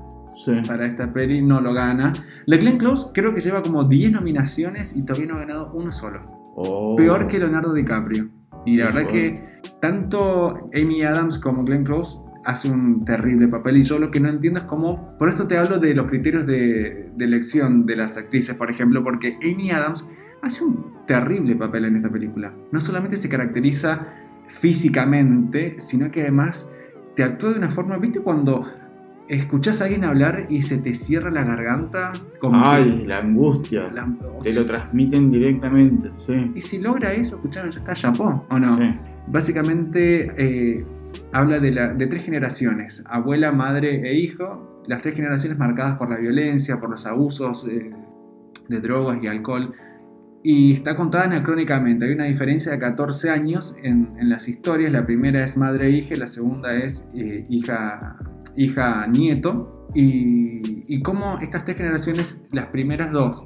Sí. 0.45 0.53
para 0.69 0.87
esta 0.87 1.13
peli, 1.13 1.43
no 1.43 1.61
lo 1.61 1.73
gana. 1.75 2.13
La 2.47 2.57
Glenn 2.59 2.79
Close 2.79 3.09
creo 3.13 3.35
que 3.35 3.41
lleva 3.41 3.61
como 3.61 3.83
10 3.85 4.13
nominaciones 4.13 4.95
y 4.97 5.03
todavía 5.03 5.29
no 5.29 5.35
ha 5.37 5.41
ganado 5.41 5.73
uno 5.75 5.91
solo. 5.91 6.21
Oh. 6.55 6.95
Peor 6.97 7.27
que 7.27 7.39
Leonardo 7.41 7.73
DiCaprio. 7.75 8.29
Y 8.65 8.77
la 8.77 8.87
verdad 8.87 9.07
que 9.09 9.43
tanto 9.81 10.53
Amy 10.75 11.03
Adams 11.03 11.39
como 11.41 11.65
Glenn 11.65 11.83
Close 11.85 12.21
hace 12.45 12.71
un 12.71 13.05
terrible 13.05 13.49
papel 13.49 13.77
y 13.79 13.83
yo 13.83 13.99
lo 13.99 14.11
que 14.11 14.19
no 14.21 14.29
entiendo 14.29 14.61
es 14.61 14.67
cómo, 14.67 15.09
por 15.19 15.29
esto 15.29 15.47
te 15.47 15.59
hablo 15.59 15.79
de 15.79 15.95
los 15.95 16.07
criterios 16.07 16.47
de, 16.47 17.11
de 17.15 17.25
elección 17.25 17.85
de 17.87 17.97
las 17.97 18.17
actrices, 18.17 18.55
por 18.57 18.71
ejemplo, 18.71 19.03
porque 19.05 19.37
Amy 19.43 19.71
Adams 19.71 20.07
hace 20.43 20.65
un 20.65 20.93
terrible 21.07 21.55
papel 21.57 21.85
en 21.85 21.97
esta 21.97 22.09
película. 22.11 22.55
No 22.73 22.81
solamente 22.81 23.17
se 23.19 23.29
caracteriza 23.29 24.07
físicamente, 24.49 25.77
sino 25.81 26.11
que 26.11 26.23
además 26.23 26.69
te 27.17 27.23
actúa 27.25 27.51
de 27.51 27.59
una 27.59 27.71
forma, 27.71 27.99
¿viste 27.99 28.21
cuando 28.21 28.65
escuchás 29.29 29.81
a 29.81 29.85
alguien 29.85 30.05
hablar 30.05 30.47
y 30.49 30.63
se 30.63 30.79
te 30.79 30.95
cierra 30.95 31.31
la 31.31 31.45
garganta? 31.45 32.13
Como 32.41 32.65
Ay, 32.65 33.01
si- 33.01 33.07
la 33.07 33.19
angustia. 33.19 33.91
la- 33.93 34.13
Te 34.43 34.53
lo 34.53 34.65
transmiten 34.65 35.31
directamente, 35.31 36.09
sí. 36.15 36.53
y 36.55 36.61
si 36.63 36.79
logra 36.79 37.13
eso, 37.13 37.37
escucharon, 37.37 37.71
ya 37.71 37.79
está 37.81 37.95
chapó, 37.95 38.47
¿o 38.49 38.59
no? 38.59 38.77
Sí. 38.79 38.99
Básicamente 39.27 40.33
eh, 40.37 40.85
habla 41.33 41.59
de, 41.61 42.07
tres 42.07 42.25
generaciones, 42.25 43.05
abuela, 43.07 43.53
madre 43.53 44.09
e 44.09 44.15
hijo, 44.15 44.83
las 44.87 45.03
tres 45.03 45.15
generaciones 45.15 45.59
marcadas 45.59 45.97
por 45.99 46.11
la 46.11 46.19
violencia, 46.19 46.81
por 46.81 46.91
los 46.91 47.07
abusos 47.07 47.67
eh, 47.69 47.91
de 48.69 48.81
drogas 48.81 49.23
y 49.23 49.27
alcohol, 49.27 49.75
y 50.43 50.73
está 50.73 50.97
contada 50.97 51.25
anacrónicamente, 51.25 52.07
hay 52.07 52.13
una 52.13 52.25
diferencia 52.25 52.73
de 52.73 52.79
14 52.79 53.31
años 53.31 53.75
en, 53.83 54.09
las 54.23 54.49
historias, 54.49 54.91
la 54.91 55.05
primera 55.05 55.45
es 55.45 55.57
madre 55.57 55.87
e 55.87 55.91
hija, 55.91 56.17
la 56.17 56.27
segunda 56.27 56.75
es 56.75 57.07
eh, 57.15 57.45
hija, 57.49 58.17
hija, 58.57 59.07
nieto, 59.07 59.89
y, 59.95 60.95
y 60.95 61.03
cómo 61.03 61.39
estas 61.41 61.65
tres 61.65 61.77
generaciones, 61.77 62.41
las 62.53 62.67
primeras 62.67 63.13
dos, 63.13 63.45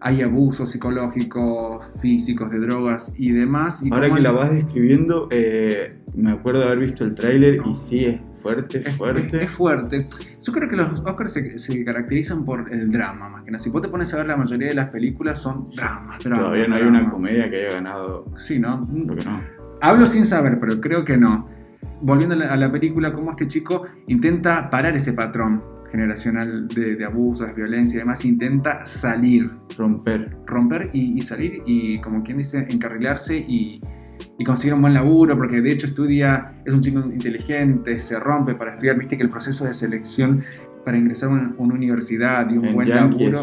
hay 0.00 0.22
abusos 0.22 0.70
psicológicos, 0.70 1.86
físicos, 2.00 2.50
de 2.50 2.58
drogas 2.58 3.12
y 3.16 3.32
demás. 3.32 3.82
Y 3.82 3.92
Ahora 3.92 4.14
que 4.14 4.20
la 4.20 4.32
vas 4.32 4.50
describiendo, 4.52 5.28
eh, 5.30 5.96
me 6.14 6.32
acuerdo 6.32 6.60
de 6.60 6.66
haber 6.66 6.78
visto 6.80 7.04
el 7.04 7.14
tráiler 7.14 7.60
y 7.64 7.74
sí, 7.74 8.04
es 8.04 8.20
fuerte, 8.42 8.78
Es, 8.80 8.96
fuerte. 8.96 9.36
es- 9.38 9.44
es 9.44 9.50
fuerte. 9.50 10.06
Yo 10.42 10.52
creo 10.52 10.68
que 10.68 10.76
los 10.76 11.00
Oscars 11.00 11.32
se, 11.32 11.58
se 11.58 11.84
caracterizan 11.84 12.44
por 12.44 12.72
el 12.72 12.90
drama, 12.90 13.28
más 13.28 13.42
que 13.44 13.50
nada. 13.50 13.62
Si 13.62 13.70
vos 13.70 13.82
te 13.82 13.88
pones 13.88 14.12
a 14.14 14.18
ver 14.18 14.26
la 14.28 14.36
mayoría 14.36 14.68
de 14.68 14.74
las 14.74 14.86
películas 14.92 15.40
son 15.40 15.64
dramas, 15.74 16.22
dramas. 16.22 16.40
Todavía 16.44 16.68
no 16.68 16.76
hay 16.76 16.82
una 16.84 17.10
comedia 17.10 17.50
que 17.50 17.66
haya 17.66 17.74
ganado. 17.76 18.24
Sí, 18.36 18.58
¿no? 18.58 18.84
Creo 18.86 19.16
que 19.16 19.24
no. 19.24 19.40
Hablo 19.80 20.06
sin 20.06 20.24
saber, 20.26 20.58
pero 20.60 20.80
creo 20.80 21.04
que 21.04 21.16
no. 21.16 21.44
Volviendo 22.02 22.34
a 22.34 22.38
la, 22.38 22.52
a 22.52 22.56
la 22.56 22.70
película, 22.70 23.12
cómo 23.12 23.30
este 23.30 23.48
chico 23.48 23.84
intenta 24.06 24.70
parar 24.70 24.94
ese 24.96 25.12
patrón 25.12 25.62
generacional 25.90 26.68
de, 26.68 26.96
de 26.96 27.04
abusos, 27.04 27.54
violencia 27.54 27.96
y 27.96 27.98
demás, 28.00 28.24
intenta 28.24 28.84
salir, 28.86 29.50
Romper. 29.76 30.36
romper 30.46 30.90
y, 30.92 31.18
y 31.18 31.22
salir 31.22 31.62
y, 31.66 31.98
como 32.00 32.22
quien 32.22 32.38
dice, 32.38 32.66
encarrilarse 32.68 33.36
y, 33.36 33.80
y 34.38 34.44
conseguir 34.44 34.74
un 34.74 34.82
buen 34.82 34.94
laburo, 34.94 35.36
porque 35.36 35.60
de 35.60 35.72
hecho 35.72 35.86
estudia, 35.86 36.46
es 36.64 36.74
un 36.74 36.80
chico 36.80 37.00
inteligente, 37.00 37.98
se 37.98 38.18
rompe 38.18 38.54
para 38.54 38.72
estudiar, 38.72 38.98
viste 38.98 39.16
que 39.16 39.22
el 39.22 39.30
proceso 39.30 39.64
de 39.64 39.74
selección 39.74 40.42
para 40.84 40.98
ingresar 40.98 41.30
a 41.30 41.32
una, 41.32 41.54
una 41.58 41.74
universidad 41.74 42.48
y 42.50 42.58
un 42.58 42.66
En 42.66 42.74
buen 42.74 42.88
Yankee 42.88 43.30
laburo 43.30 43.40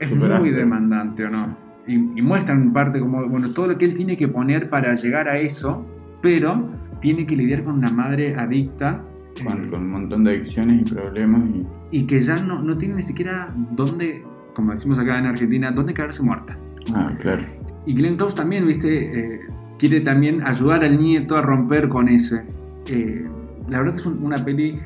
es 0.00 0.10
muy 0.14 0.50
demandante, 0.50 1.24
¿o 1.24 1.30
no? 1.30 1.56
Y, 1.86 1.94
y 1.94 2.22
muestran 2.22 2.62
en 2.62 2.72
parte 2.72 3.00
como, 3.00 3.28
bueno, 3.28 3.50
todo 3.50 3.68
lo 3.68 3.78
que 3.78 3.84
él 3.84 3.94
tiene 3.94 4.16
que 4.16 4.28
poner 4.28 4.68
para 4.68 4.94
llegar 4.94 5.28
a 5.28 5.38
eso, 5.38 5.80
pero 6.20 6.70
tiene 7.00 7.26
que 7.26 7.36
lidiar 7.36 7.64
con 7.64 7.76
una 7.76 7.90
madre 7.90 8.34
adicta 8.36 9.00
Con, 9.44 9.68
con 9.70 9.82
un 9.82 9.90
montón 9.90 10.24
de 10.24 10.32
adicciones 10.32 10.82
y 10.90 10.94
problemas. 10.94 11.48
Y, 11.90 11.98
y 11.98 12.06
que 12.06 12.20
ya 12.22 12.36
no, 12.42 12.62
no 12.62 12.76
tiene 12.76 12.96
ni 12.96 13.02
siquiera 13.02 13.52
dónde, 13.72 14.24
como 14.54 14.72
decimos 14.72 14.98
acá 14.98 15.18
en 15.18 15.26
Argentina, 15.26 15.70
dónde 15.70 15.94
quedarse 15.94 16.22
muerta. 16.22 16.56
ah, 16.94 17.12
claro. 17.20 17.42
Y 17.86 17.94
Glenn 17.94 18.16
Close 18.16 18.36
también, 18.36 18.66
viste, 18.66 19.34
eh, 19.34 19.40
quiere 19.78 20.00
también 20.00 20.42
ayudar 20.46 20.84
al 20.84 20.98
nieto 20.98 21.36
a 21.36 21.42
romper 21.42 21.88
con 21.88 22.08
ese. 22.08 22.44
Eh, 22.86 23.24
la 23.68 23.78
verdad 23.78 23.92
que 23.94 24.00
es 24.00 24.06
un- 24.06 24.22
una 24.22 24.44
peli 24.44 24.78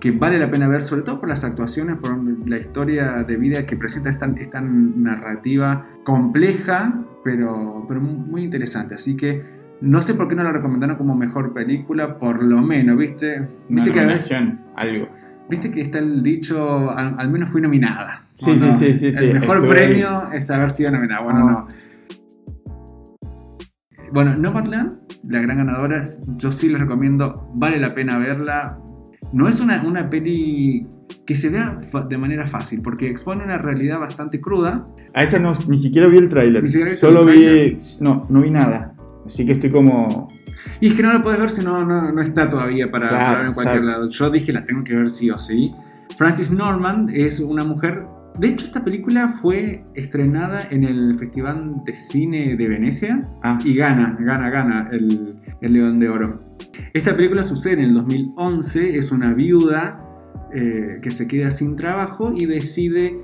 que 0.00 0.10
vale 0.12 0.38
la 0.38 0.50
pena 0.50 0.66
ver, 0.66 0.80
sobre 0.82 1.02
todo 1.02 1.20
por 1.20 1.28
las 1.28 1.44
actuaciones, 1.44 1.96
por 1.96 2.18
la 2.48 2.56
historia 2.58 3.22
de 3.22 3.36
vida 3.36 3.66
que 3.66 3.76
presenta 3.76 4.08
esta, 4.10 4.26
esta 4.38 4.60
narrativa 4.62 5.86
compleja, 6.04 7.04
pero, 7.22 7.84
pero 7.86 8.00
muy 8.00 8.42
interesante. 8.42 8.94
Así 8.94 9.14
que 9.14 9.59
no 9.80 10.02
sé 10.02 10.14
por 10.14 10.28
qué 10.28 10.34
no 10.34 10.42
la 10.42 10.52
recomendaron 10.52 10.96
como 10.96 11.14
mejor 11.14 11.52
película, 11.52 12.18
por 12.18 12.42
lo 12.42 12.60
menos, 12.62 12.96
¿viste? 12.96 13.38
Una 13.40 13.48
¿Viste 13.68 13.92
que, 13.92 14.00
a 14.00 14.06
veces- 14.06 14.30
nominación, 14.30 14.60
algo. 14.76 15.08
¿Viste 15.48 15.70
que 15.70 15.80
está 15.80 15.98
el 15.98 16.22
dicho, 16.22 16.90
al, 16.90 17.16
al 17.18 17.30
menos 17.30 17.50
fui 17.50 17.60
nominada? 17.60 18.26
Sí, 18.36 18.50
¿o 18.50 18.56
sí, 18.56 18.64
no? 18.66 18.72
sí, 18.72 18.94
sí, 18.94 19.12
sí, 19.12 19.24
El 19.24 19.40
mejor 19.40 19.66
premio 19.66 20.30
es 20.32 20.50
haber 20.50 20.70
sido 20.70 20.90
nominada. 20.92 21.22
Bueno, 21.22 21.48
Ah. 21.48 21.66
no. 21.68 23.20
Bueno, 24.12 24.36
Nomadland, 24.36 24.98
la 25.28 25.40
gran 25.40 25.56
ganadora, 25.58 26.04
yo 26.36 26.52
sí 26.52 26.68
les 26.68 26.80
recomiendo, 26.80 27.50
vale 27.56 27.78
la 27.78 27.94
pena 27.94 28.18
verla. 28.18 28.78
No 29.32 29.48
es 29.48 29.60
una, 29.60 29.82
una 29.84 30.10
peli 30.10 30.86
que 31.26 31.36
se 31.36 31.48
vea 31.48 31.78
de 32.08 32.18
manera 32.18 32.46
fácil, 32.46 32.80
porque 32.82 33.08
expone 33.08 33.44
una 33.44 33.58
realidad 33.58 34.00
bastante 34.00 34.40
cruda. 34.40 34.84
A 35.14 35.22
esa 35.22 35.38
no, 35.38 35.52
ni 35.68 35.76
siquiera 35.76 36.08
vi 36.08 36.18
el 36.18 36.28
tráiler. 36.28 36.66
Solo 36.96 37.28
el 37.28 37.36
vi. 37.74 37.76
No, 38.00 38.26
no 38.28 38.40
vi 38.42 38.50
nada. 38.50 38.94
Así 39.26 39.44
que 39.44 39.52
estoy 39.52 39.70
como. 39.70 40.28
Y 40.80 40.88
es 40.88 40.94
que 40.94 41.02
no 41.02 41.12
la 41.12 41.22
puedes 41.22 41.38
ver 41.40 41.50
si 41.50 41.62
no, 41.62 41.84
no, 41.84 42.10
no 42.12 42.22
está 42.22 42.48
todavía 42.48 42.90
para, 42.90 43.08
Claro, 43.08 43.24
para 43.26 43.38
ver 43.38 43.46
en 43.48 43.52
cualquier 43.54 43.78
exacto. 43.78 44.00
lado. 44.00 44.10
Yo 44.10 44.30
dije 44.30 44.52
la 44.52 44.64
tengo 44.64 44.82
que 44.84 44.96
ver 44.96 45.08
sí 45.08 45.30
o 45.30 45.38
sí. 45.38 45.72
Francis 46.16 46.50
Norman 46.50 47.06
es 47.12 47.40
una 47.40 47.64
mujer. 47.64 48.04
De 48.38 48.48
hecho, 48.48 48.66
esta 48.66 48.82
película 48.84 49.28
fue 49.28 49.84
estrenada 49.94 50.62
en 50.70 50.84
el 50.84 51.14
Festival 51.18 51.82
de 51.84 51.94
Cine 51.94 52.56
de 52.56 52.68
Venecia 52.68 53.22
Ah, 53.42 53.58
y 53.64 53.74
gana, 53.74 54.16
gana, 54.20 54.48
gana 54.50 54.88
el, 54.92 55.36
el 55.60 55.72
León 55.72 55.98
de 55.98 56.08
Oro. 56.08 56.40
Esta 56.94 57.14
película 57.16 57.42
sucede 57.42 57.74
en 57.74 57.80
el 57.80 57.94
2011, 57.94 58.96
es 58.96 59.10
una 59.10 59.34
viuda 59.34 60.02
eh, 60.54 61.00
que 61.02 61.10
se 61.10 61.26
queda 61.26 61.50
sin 61.50 61.76
trabajo 61.76 62.32
y 62.34 62.46
decide 62.46 63.16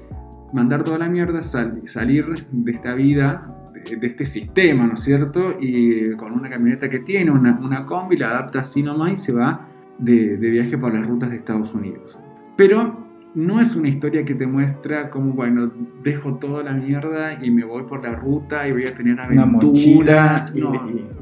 mandar 0.52 0.82
toda 0.82 0.98
la 0.98 1.08
mierda, 1.08 1.42
sal- 1.42 1.80
salir 1.86 2.26
de 2.50 2.72
esta 2.72 2.94
vida, 2.94 3.48
de 3.94 4.06
este 4.06 4.26
sistema, 4.26 4.86
¿no 4.86 4.94
es 4.94 5.00
cierto? 5.00 5.56
Y 5.60 6.12
con 6.16 6.32
una 6.32 6.50
camioneta 6.50 6.90
que 6.90 6.98
tiene, 6.98 7.30
una, 7.30 7.58
una 7.62 7.86
combi, 7.86 8.16
la 8.16 8.30
adapta 8.30 8.60
así 8.60 8.82
nomás 8.82 9.12
y 9.12 9.16
se 9.16 9.32
va 9.32 9.68
de, 9.98 10.36
de 10.36 10.50
viaje 10.50 10.76
por 10.76 10.92
las 10.92 11.06
rutas 11.06 11.30
de 11.30 11.36
Estados 11.36 11.72
Unidos. 11.72 12.18
Pero 12.56 13.06
no 13.34 13.60
es 13.60 13.76
una 13.76 13.88
historia 13.88 14.24
que 14.24 14.34
te 14.34 14.46
muestra 14.46 15.10
como, 15.10 15.34
bueno, 15.34 15.70
dejo 16.02 16.36
toda 16.36 16.64
la 16.64 16.72
mierda 16.72 17.44
y 17.44 17.50
me 17.50 17.64
voy 17.64 17.84
por 17.84 18.02
la 18.02 18.16
ruta 18.16 18.66
y 18.66 18.72
voy 18.72 18.86
a 18.86 18.94
tener 18.94 19.20
aventuras. 19.20 20.54
No, 20.54 20.72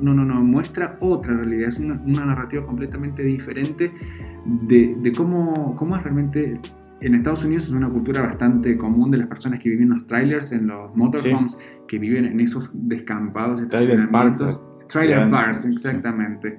no, 0.01 0.15
no, 0.15 0.25
no, 0.25 0.43
muestra 0.43 0.97
otra 1.01 1.37
realidad, 1.37 1.69
es 1.71 1.79
una, 1.79 2.01
una 2.07 2.25
narrativa 2.25 2.65
completamente 2.65 3.25
diferente 3.25 3.93
de, 4.47 4.95
de 4.97 5.13
cómo, 5.13 5.75
cómo 5.77 5.97
es 5.97 6.03
realmente... 6.03 6.61
En 7.05 7.15
Estados 7.15 7.45
Unidos 7.45 7.65
es 7.65 7.71
una 7.71 7.91
cultura 7.91 8.23
bastante 8.23 8.79
común 8.79 9.11
de 9.11 9.19
las 9.19 9.27
personas 9.27 9.61
que 9.61 9.69
viven 9.69 9.89
en 9.89 9.95
los 9.95 10.07
trailers, 10.07 10.53
en 10.53 10.67
los 10.67 10.97
motorhomes, 10.97 11.59
que 11.87 11.99
viven 11.99 12.25
en 12.25 12.41
esos 12.41 12.71
descampados, 12.73 13.57
Trailer 13.69 13.99
estacionamientos. 13.99 14.55
parks, 14.55 14.87
Trailer 14.89 15.31
parks, 15.31 15.63
sí. 15.63 15.69
exactamente. 15.69 16.59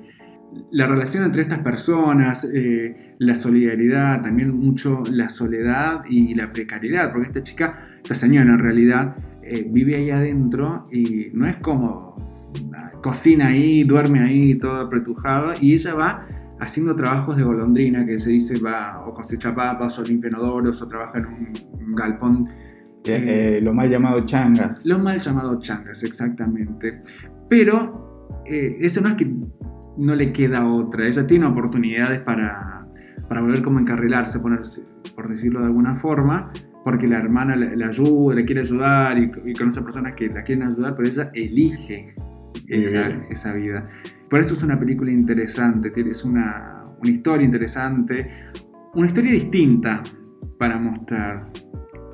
La 0.71 0.85
relación 0.85 1.23
entre 1.23 1.41
estas 1.41 1.59
personas, 1.59 2.47
eh, 2.53 3.15
la 3.17 3.33
solidaridad, 3.33 4.21
también 4.21 4.55
mucho 4.55 5.01
la 5.11 5.29
soledad 5.29 6.01
y 6.07 6.35
la 6.35 6.53
precariedad, 6.53 7.11
porque 7.11 7.27
esta 7.27 7.41
chica, 7.41 7.79
esta 7.97 8.13
señora 8.13 8.53
en 8.53 8.59
realidad, 8.59 9.15
eh, 9.41 9.67
vive 9.67 9.95
ahí 9.95 10.11
adentro 10.11 10.85
y 10.91 11.31
no 11.33 11.47
es 11.47 11.55
como 11.55 12.15
ah, 12.75 12.91
cocina 13.01 13.47
ahí, 13.47 13.83
duerme 13.83 14.19
ahí, 14.19 14.53
todo 14.55 14.75
apretujado, 14.75 15.55
y 15.59 15.73
ella 15.73 15.95
va 15.95 16.27
haciendo 16.59 16.95
trabajos 16.95 17.38
de 17.38 17.43
golondrina, 17.43 18.05
que 18.05 18.19
se 18.19 18.31
dice 18.31 18.59
va 18.59 19.05
o 19.05 19.13
cosecha 19.13 19.53
papas, 19.53 20.00
o 20.00 20.03
limpia 20.03 20.29
inodoros, 20.29 20.81
o 20.81 20.88
trabaja 20.88 21.19
en 21.19 21.25
un 21.25 21.95
galpón 21.95 22.47
eh, 23.05 23.57
eh, 23.57 23.62
lo 23.62 23.74
mal 23.74 23.89
llamado 23.89 24.25
changas. 24.25 24.85
lo 24.85 24.97
mal 24.97 25.19
llamado 25.19 25.59
changas, 25.59 26.03
exactamente. 26.03 27.03
Pero 27.47 28.27
eh, 28.45 28.77
eso 28.79 29.01
no 29.01 29.09
es 29.09 29.15
que 29.15 29.31
no 29.97 30.15
le 30.15 30.33
queda 30.33 30.67
otra. 30.67 31.07
Ella 31.07 31.27
tiene 31.27 31.45
oportunidades 31.45 32.19
para, 32.19 32.81
para 33.27 33.41
volver 33.41 33.62
como 33.62 33.77
a 33.77 33.81
encarrilarse, 33.81 34.39
ponerse, 34.39 34.83
por 35.15 35.27
decirlo 35.27 35.59
de 35.59 35.67
alguna 35.67 35.95
forma, 35.95 36.51
porque 36.83 37.07
la 37.07 37.19
hermana 37.19 37.55
le, 37.55 37.75
le 37.75 37.85
ayuda, 37.85 38.35
le 38.35 38.45
quiere 38.45 38.62
ayudar 38.62 39.17
y, 39.19 39.31
y 39.45 39.53
conoce 39.53 39.79
a 39.79 39.83
personas 39.83 40.15
que 40.15 40.27
la 40.27 40.41
quieren 40.41 40.67
ayudar, 40.67 40.95
pero 40.95 41.07
ella 41.07 41.29
elige 41.33 42.15
esa, 42.67 43.10
esa 43.29 43.53
vida. 43.53 43.88
Por 44.29 44.39
eso 44.39 44.53
es 44.53 44.63
una 44.63 44.79
película 44.79 45.12
interesante, 45.12 45.89
tiene- 45.91 46.12
es 46.12 46.24
una, 46.24 46.86
una 47.00 47.12
historia 47.12 47.45
interesante, 47.45 48.27
una 48.93 49.07
historia 49.07 49.31
distinta 49.31 50.01
para 50.57 50.77
mostrar. 50.77 51.48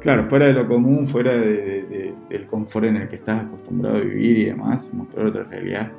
Claro, 0.02 0.28
fuera 0.30 0.48
de 0.48 0.54
lo 0.54 0.68
común, 0.68 1.08
fuera 1.08 1.34
de- 1.34 1.40
de- 1.48 1.84
de- 1.84 2.16
del 2.30 2.46
confort 2.48 2.86
en 2.88 2.98
el 2.98 3.08
que 3.10 3.18
estás 3.18 3.44
acostumbrado 3.46 3.98
a 3.98 4.02
vivir 4.02 4.38
y 4.40 4.46
demás, 4.46 4.88
mostrar 4.94 5.28
otra 5.28 5.44
realidad. 5.44 5.92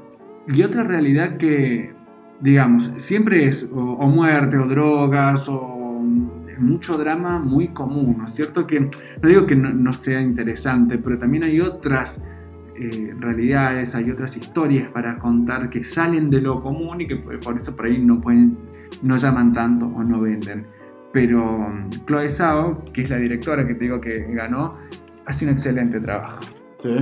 Y 0.53 0.63
otra 0.65 0.83
realidad 0.83 1.37
que, 1.37 1.93
digamos, 2.41 2.93
siempre 2.99 3.45
es 3.47 3.69
o, 3.73 3.77
o 3.79 4.09
muerte 4.09 4.59
o 4.59 4.67
drogas 4.67 5.49
o 5.49 5.79
mucho 6.59 6.99
drama 6.99 7.39
muy 7.39 7.69
común, 7.69 8.17
¿no 8.19 8.27
es 8.27 8.35
cierto? 8.35 8.67
Que 8.67 8.81
no 8.81 9.29
digo 9.29 9.47
que 9.47 9.55
no, 9.57 9.93
sea 9.93 10.21
interesante, 10.21 10.99
pero 10.99 11.17
también 11.19 11.45
hay 11.45 11.61
otras 11.61 12.25
eh, 12.83 13.11
realidades, 13.19 13.95
hay 13.95 14.11
otras 14.11 14.37
historias 14.37 14.89
para 14.89 15.17
contar 15.17 15.71
que 15.71 15.85
salen 15.85 16.31
de 16.31 16.41
lo 16.41 16.63
común 16.63 17.01
y 17.01 17.07
que 17.07 17.17
por 17.17 17.57
eso 17.57 17.77
por 17.77 17.87
ahí 17.87 17.99
no 18.05 18.19
pueden, 18.19 18.57
no 19.03 19.17
llaman 19.17 19.53
tanto 19.53 19.87
o 19.87 20.03
no 20.03 20.21
venden. 20.21 20.67
Pero 21.13 21.57
um, 21.57 21.91
Chloe 22.07 22.29
Zhao, 22.29 22.85
que 22.93 23.03
es 23.03 23.11
la 23.11 23.19
directora 23.19 23.67
que 23.67 23.75
te 23.75 23.85
digo 23.85 24.01
que 24.01 24.27
ganó, 24.31 24.75
hace 25.27 25.45
un 25.45 25.53
excelente 25.53 26.01
trabajo. 26.01 26.41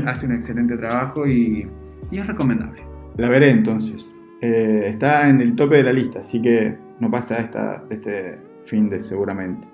Hace 0.05 0.27
un 0.27 0.33
excelente 0.33 0.77
trabajo 0.77 1.27
y, 1.27 1.67
es 2.13 2.27
recomendable. 2.27 2.83
La 3.17 3.31
veré 3.31 3.51
entonces. 3.51 4.15
Eh, 4.43 4.89
está 4.89 5.29
en 5.29 5.41
el 5.41 5.55
tope 5.55 5.77
de 5.77 5.85
la 5.85 5.93
lista, 5.93 6.21
así 6.21 6.43
que 6.43 6.77
no 6.99 7.11
pasa 7.11 7.39
esta, 7.39 7.85
este 7.89 8.39
fin 8.65 8.91
de 8.91 9.01
seguramente. 9.01 9.67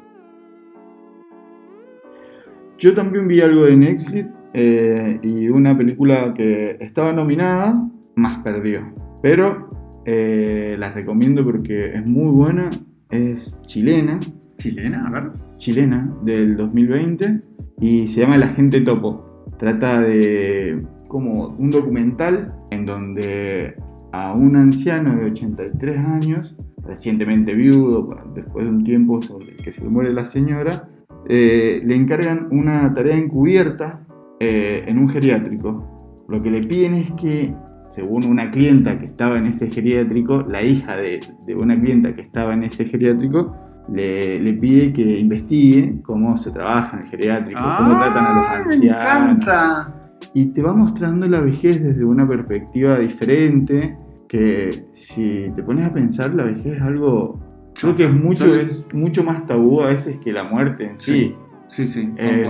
Yo 2.78 2.94
también 2.94 3.26
vi 3.26 3.40
algo 3.40 3.64
de 3.64 3.76
Netflix 3.76 4.28
eh, 4.58 5.20
y 5.22 5.50
una 5.50 5.76
película 5.76 6.32
que 6.32 6.78
estaba 6.80 7.12
nominada, 7.12 7.78
más 8.14 8.38
perdió. 8.38 8.90
Pero 9.20 9.68
eh, 10.06 10.76
la 10.78 10.92
recomiendo 10.92 11.44
porque 11.44 11.94
es 11.94 12.06
muy 12.06 12.30
buena, 12.30 12.70
es 13.10 13.60
chilena. 13.66 14.18
¿Chilena? 14.56 15.06
A 15.06 15.10
ver. 15.10 15.32
Chilena, 15.58 16.08
del 16.22 16.56
2020, 16.56 17.40
y 17.80 18.08
se 18.08 18.22
llama 18.22 18.38
La 18.38 18.48
Gente 18.48 18.80
Topo. 18.80 19.44
Trata 19.58 20.00
de 20.00 20.82
como 21.06 21.48
un 21.48 21.70
documental 21.70 22.46
en 22.70 22.86
donde 22.86 23.76
a 24.12 24.32
un 24.32 24.56
anciano 24.56 25.16
de 25.16 25.26
83 25.26 25.98
años 25.98 26.56
recientemente 26.82 27.54
viudo, 27.54 28.08
después 28.34 28.64
de 28.64 28.70
un 28.70 28.84
tiempo 28.84 29.20
sobre 29.20 29.48
que 29.48 29.70
se 29.70 29.82
le 29.82 29.90
muere 29.90 30.14
la 30.14 30.24
señora, 30.24 30.88
eh, 31.28 31.82
le 31.84 31.94
encargan 31.94 32.48
una 32.50 32.94
tarea 32.94 33.18
encubierta 33.18 34.05
eh, 34.40 34.84
en 34.86 34.98
un 34.98 35.08
geriátrico. 35.08 36.24
Lo 36.28 36.42
que 36.42 36.50
le 36.50 36.60
piden 36.60 36.94
es 36.94 37.10
que, 37.12 37.54
según 37.88 38.24
una 38.24 38.50
clienta 38.50 38.96
que 38.96 39.06
estaba 39.06 39.38
en 39.38 39.46
ese 39.46 39.70
geriátrico, 39.70 40.44
la 40.48 40.62
hija 40.62 40.96
de, 40.96 41.20
una 41.56 41.78
clienta 41.78 42.14
que 42.14 42.22
estaba 42.22 42.52
en 42.54 42.64
ese 42.64 42.84
geriátrico, 42.84 43.56
le, 43.92 44.52
pide 44.54 44.92
que 44.92 45.02
investigue 45.02 46.02
cómo 46.02 46.36
se 46.36 46.50
trabaja 46.50 46.96
en 46.96 47.04
el 47.04 47.08
geriátrico, 47.08 47.60
cómo 47.60 47.96
tratan 47.96 48.26
a 48.26 48.34
los 48.34 48.46
ancianos. 48.46 49.24
Me 49.24 49.30
encanta. 49.30 50.02
Y 50.34 50.46
te 50.46 50.62
va 50.62 50.74
mostrando 50.74 51.28
la 51.28 51.40
vejez 51.40 51.82
desde 51.82 52.04
una 52.04 52.26
perspectiva 52.26 52.98
diferente 52.98 53.96
que 54.28 54.86
si 54.92 55.46
te 55.54 55.62
pones 55.62 55.86
a 55.86 55.92
pensar, 55.92 56.34
la 56.34 56.44
vejez 56.44 56.76
es 56.76 56.82
algo, 56.82 57.40
creo 57.74 57.96
que 57.96 58.04
es 58.04 58.12
mucho, 58.12 58.54
es 58.54 58.86
mucho 58.92 59.22
más 59.24 59.46
tabú 59.46 59.80
a 59.82 59.88
veces 59.88 60.18
que 60.18 60.32
la 60.32 60.44
muerte 60.44 60.88
en 60.90 60.96
sí. 60.96 61.34
Sí, 61.68 61.86
sí, 61.86 62.12
es, 62.16 62.48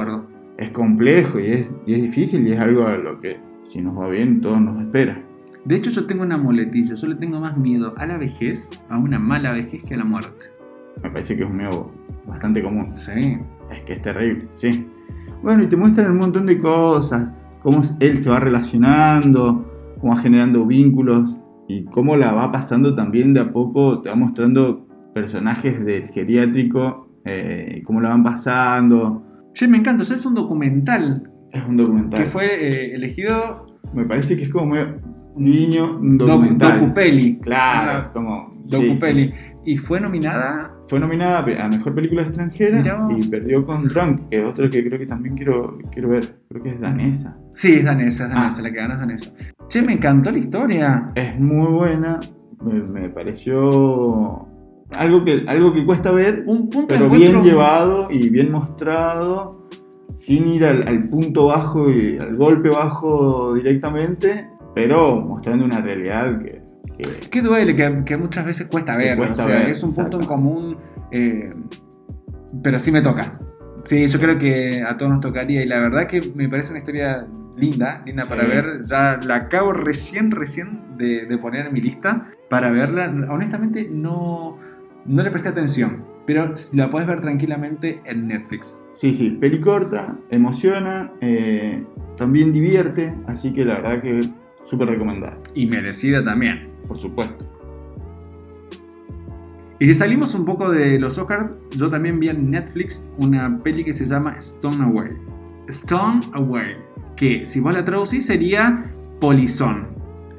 Es 0.58 0.70
complejo 0.70 1.38
y 1.38 1.46
es, 1.46 1.74
y 1.86 1.94
es 1.94 2.02
difícil 2.02 2.46
y 2.46 2.52
es 2.52 2.60
algo 2.60 2.86
a 2.86 2.96
lo 2.96 3.20
que 3.20 3.38
si 3.68 3.80
nos 3.80 3.98
va 3.98 4.08
bien 4.08 4.40
todo 4.40 4.58
nos 4.58 4.80
espera. 4.82 5.22
De 5.64 5.76
hecho 5.76 5.90
yo 5.90 6.06
tengo 6.06 6.22
una 6.22 6.38
muletilla, 6.38 6.94
yo 6.94 7.08
le 7.08 7.16
tengo 7.16 7.40
más 7.40 7.56
miedo 7.56 7.92
a 7.96 8.06
la 8.06 8.16
vejez, 8.16 8.70
a 8.88 8.96
una 8.98 9.18
mala 9.18 9.52
vejez 9.52 9.82
que 9.82 9.94
a 9.94 9.98
la 9.98 10.04
muerte. 10.04 10.46
Me 11.02 11.10
parece 11.10 11.36
que 11.36 11.42
es 11.42 11.50
un 11.50 11.56
miedo 11.56 11.90
bastante 12.26 12.62
común. 12.62 12.94
Sí. 12.94 13.38
Es 13.72 13.84
que 13.84 13.94
es 13.94 14.02
terrible, 14.02 14.46
sí. 14.54 14.86
Bueno, 15.42 15.64
y 15.64 15.66
te 15.66 15.76
muestran 15.76 16.12
un 16.12 16.18
montón 16.18 16.46
de 16.46 16.58
cosas, 16.58 17.32
cómo 17.62 17.82
él 18.00 18.18
se 18.18 18.30
va 18.30 18.40
relacionando, 18.40 19.94
cómo 20.00 20.14
va 20.14 20.20
generando 20.20 20.66
vínculos 20.66 21.36
y 21.68 21.84
cómo 21.84 22.16
la 22.16 22.32
va 22.32 22.52
pasando 22.52 22.94
también 22.94 23.34
de 23.34 23.40
a 23.40 23.52
poco, 23.52 24.00
te 24.00 24.08
va 24.08 24.14
mostrando 24.14 24.86
personajes 25.12 25.84
del 25.84 26.08
geriátrico, 26.08 27.08
eh, 27.24 27.82
cómo 27.84 28.00
la 28.00 28.10
van 28.10 28.22
pasando. 28.22 29.22
Sí, 29.56 29.66
me 29.66 29.78
encanta, 29.78 30.02
es 30.02 30.26
un 30.26 30.34
documental. 30.34 31.32
Es 31.50 31.64
un 31.66 31.78
documental. 31.78 32.22
Que 32.22 32.26
fue 32.26 32.44
eh, 32.44 32.90
elegido... 32.92 33.64
Me 33.94 34.04
parece 34.04 34.36
que 34.36 34.42
es 34.42 34.50
como 34.50 34.74
un 34.74 35.44
niño, 35.44 35.92
documental. 35.98 36.80
Docupeli. 36.80 37.38
Claro, 37.38 38.12
como... 38.12 38.52
Docupeli. 38.66 39.32
Y 39.64 39.78
fue 39.78 39.98
nominada 39.98 40.76
fue 40.88 41.00
nominada 41.00 41.38
a 41.38 41.68
Mejor 41.68 41.94
Película 41.94 42.22
Extranjera 42.22 43.08
y 43.16 43.26
perdió 43.28 43.64
con 43.64 43.88
Drunk, 43.88 44.28
que 44.28 44.38
es 44.38 44.44
otra 44.44 44.68
que 44.68 44.86
creo 44.86 44.98
que 44.98 45.06
también 45.06 45.34
quiero, 45.34 45.78
quiero 45.90 46.10
ver. 46.10 46.38
Creo 46.48 46.62
que 46.62 46.70
es 46.70 46.80
danesa. 46.80 47.34
Sí, 47.54 47.76
es 47.76 47.84
danesa, 47.84 48.24
es 48.24 48.30
danesa, 48.30 48.60
ah. 48.60 48.62
la 48.62 48.70
que 48.70 48.76
gana 48.76 48.94
es 48.94 49.00
danesa. 49.00 49.32
Che, 49.68 49.82
me 49.82 49.94
encantó 49.94 50.30
la 50.30 50.38
historia. 50.38 51.08
Es 51.16 51.40
muy 51.40 51.72
buena, 51.72 52.20
me, 52.60 53.08
pareció 53.08 54.46
algo 54.92 55.24
que, 55.24 55.44
algo 55.46 55.72
que 55.72 55.84
cuesta 55.84 56.10
ver, 56.10 56.44
un 56.46 56.70
punto 56.70 56.86
pero 56.88 57.10
bien 57.10 57.42
llevado 57.42 58.08
y 58.10 58.28
bien 58.30 58.50
mostrado, 58.50 59.68
sin 60.10 60.48
ir 60.48 60.64
al, 60.64 61.08
punto 61.08 61.46
bajo 61.46 61.90
y 61.90 62.18
al 62.18 62.36
golpe 62.36 62.68
bajo 62.68 63.54
directamente, 63.54 64.48
pero 64.74 65.16
mostrando 65.16 65.64
una 65.64 65.80
realidad 65.80 66.38
que 66.42 66.66
que, 67.30 67.42
duele, 67.42 67.76
que, 67.76 68.16
muchas 68.16 68.46
veces 68.46 68.66
cuesta 68.66 68.96
ver. 68.96 69.20
o 69.20 69.34
sea, 69.34 69.66
es 69.66 69.82
un 69.82 69.94
punto 69.94 70.20
en 70.20 70.26
común, 70.26 70.76
eh, 71.10 71.52
pero 72.62 72.78
sí 72.78 72.90
me 72.90 73.02
toca. 73.02 73.38
Sí, 73.84 74.08
yo 74.08 74.18
creo 74.18 74.38
que 74.38 74.82
a 74.82 74.96
todos 74.96 75.12
nos 75.12 75.20
tocaría 75.20 75.62
y 75.62 75.66
la 75.66 75.78
verdad 75.80 76.06
que 76.06 76.32
me 76.34 76.48
parece 76.48 76.70
una 76.70 76.78
historia 76.78 77.26
linda, 77.56 78.02
linda 78.04 78.24
para 78.24 78.46
ver. 78.46 78.84
Ya 78.84 79.20
la 79.22 79.36
acabo 79.36 79.72
recién, 79.72 80.30
recién 80.30 80.96
de, 80.96 81.38
poner 81.38 81.66
en 81.66 81.72
mi 81.72 81.80
lista 81.80 82.30
para 82.48 82.70
verla. 82.70 83.12
Honestamente 83.28 83.88
no, 83.90 84.58
no 85.06 85.22
le 85.22 85.30
presté 85.30 85.48
atención, 85.50 86.04
pero 86.26 86.52
la 86.72 86.90
puedes 86.90 87.06
ver 87.06 87.20
tranquilamente 87.20 88.00
en 88.04 88.28
Netflix. 88.28 88.78
Sí, 88.92 89.12
sí, 89.12 89.30
peli 89.30 89.60
corta, 89.60 90.16
emociona, 90.30 91.12
eh, 91.20 91.84
también 92.16 92.52
divierte, 92.52 93.14
así 93.26 93.52
que 93.52 93.64
la 93.64 93.74
verdad 93.74 94.02
que 94.02 94.20
súper 94.62 94.88
recomendada. 94.88 95.38
Y 95.54 95.66
merecida 95.66 96.24
también 96.24 96.66
por 96.86 96.96
supuesto. 96.96 97.44
Y 99.78 99.86
si 99.86 99.94
salimos 99.94 100.34
un 100.34 100.44
poco 100.46 100.70
de 100.70 100.98
los 100.98 101.18
Oscars, 101.18 101.52
yo 101.72 101.90
también 101.90 102.18
vi 102.18 102.28
en 102.30 102.50
Netflix 102.50 103.06
una 103.18 103.58
peli 103.58 103.84
que 103.84 103.92
se 103.92 104.06
llama 104.06 104.32
Stone 104.38 104.82
Away. 104.82 105.10
Stone 105.68 106.20
Away, 106.32 106.76
que 107.14 107.44
si 107.44 107.60
vos 107.60 107.74
la 107.74 107.84
traducís 107.84 108.24
sería 108.24 108.84
polizón. 109.20 109.88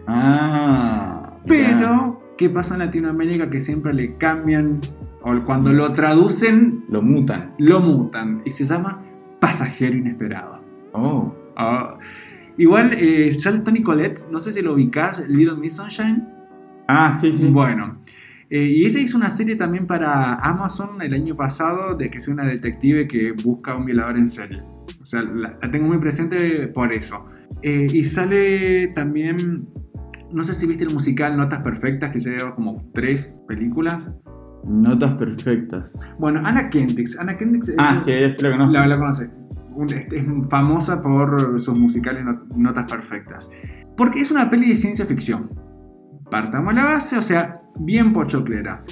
Ah. 0.07 1.37
Pero, 1.45 2.16
¿qué 2.37 2.49
pasa 2.49 2.75
en 2.75 2.79
Latinoamérica? 2.79 3.49
Que 3.49 3.59
siempre 3.59 3.93
le 3.93 4.17
cambian, 4.17 4.79
o 5.21 5.35
cuando 5.45 5.73
lo 5.73 5.93
traducen, 5.93 6.85
lo 6.89 7.01
mutan. 7.01 7.53
Lo 7.57 7.81
mutan. 7.81 8.41
Y 8.45 8.51
se 8.51 8.65
llama 8.65 9.03
Pasajero 9.39 9.97
Inesperado. 9.97 10.63
Oh. 10.93 11.35
oh. 11.57 11.97
Igual, 12.57 12.93
eh, 12.93 13.37
sale 13.37 13.59
Tony 13.59 13.83
Colette, 13.83 14.21
no 14.31 14.39
sé 14.39 14.51
si 14.51 14.61
lo 14.61 14.73
ubicás, 14.73 15.27
Little 15.27 15.57
Miss 15.57 15.73
Sunshine. 15.73 16.27
Ah, 16.87 17.15
sí, 17.19 17.31
sí. 17.31 17.45
Bueno. 17.45 18.01
Eh, 18.49 18.63
y 18.63 18.85
ella 18.85 18.99
hizo 18.99 19.17
una 19.17 19.29
serie 19.29 19.57
también 19.57 19.85
para 19.85 20.35
Amazon 20.35 21.01
el 21.01 21.13
año 21.13 21.35
pasado 21.35 21.95
de 21.95 22.09
que 22.09 22.19
es 22.19 22.29
una 22.29 22.45
detective 22.45 23.07
que 23.07 23.33
busca 23.33 23.73
a 23.73 23.77
un 23.77 23.85
violador 23.85 24.17
en 24.17 24.27
serie. 24.27 24.61
O 25.01 25.05
sea, 25.05 25.21
la, 25.21 25.59
tengo 25.59 25.87
muy 25.87 25.99
presente 25.99 26.67
por 26.67 26.93
eso. 26.93 27.25
Eh, 27.61 27.87
y 27.91 28.05
sale 28.05 28.87
también, 28.89 29.67
no 30.31 30.43
sé 30.43 30.53
si 30.53 30.65
viste 30.65 30.83
el 30.83 30.93
musical 30.93 31.37
Notas 31.37 31.61
Perfectas, 31.61 32.11
que 32.11 32.19
lleva 32.19 32.55
como 32.55 32.89
tres 32.93 33.41
películas. 33.47 34.15
Notas 34.65 35.13
Perfectas. 35.13 36.09
Bueno, 36.19 36.41
Anna 36.43 36.69
Kendricks. 36.69 37.17
Anna 37.19 37.37
Kendricks 37.37 37.73
ah, 37.77 37.99
sí, 38.03 38.11
ella 38.11 38.33
sí 38.33 38.41
la 38.41 38.51
conozco. 38.51 38.73
La, 38.73 38.87
la 38.87 38.97
conoces. 38.97 39.31
Es 40.11 40.25
famosa 40.49 41.01
por 41.01 41.59
sus 41.59 41.77
musicales 41.77 42.23
Notas 42.55 42.85
Perfectas. 42.85 43.49
Porque 43.95 44.21
es 44.21 44.31
una 44.31 44.49
peli 44.49 44.69
de 44.69 44.75
ciencia 44.75 45.05
ficción 45.05 45.49
partamos 46.29 46.73
la 46.73 46.83
base, 46.83 47.17
o 47.17 47.21
sea, 47.21 47.57
bien 47.79 48.13
pochoclera. 48.13 48.83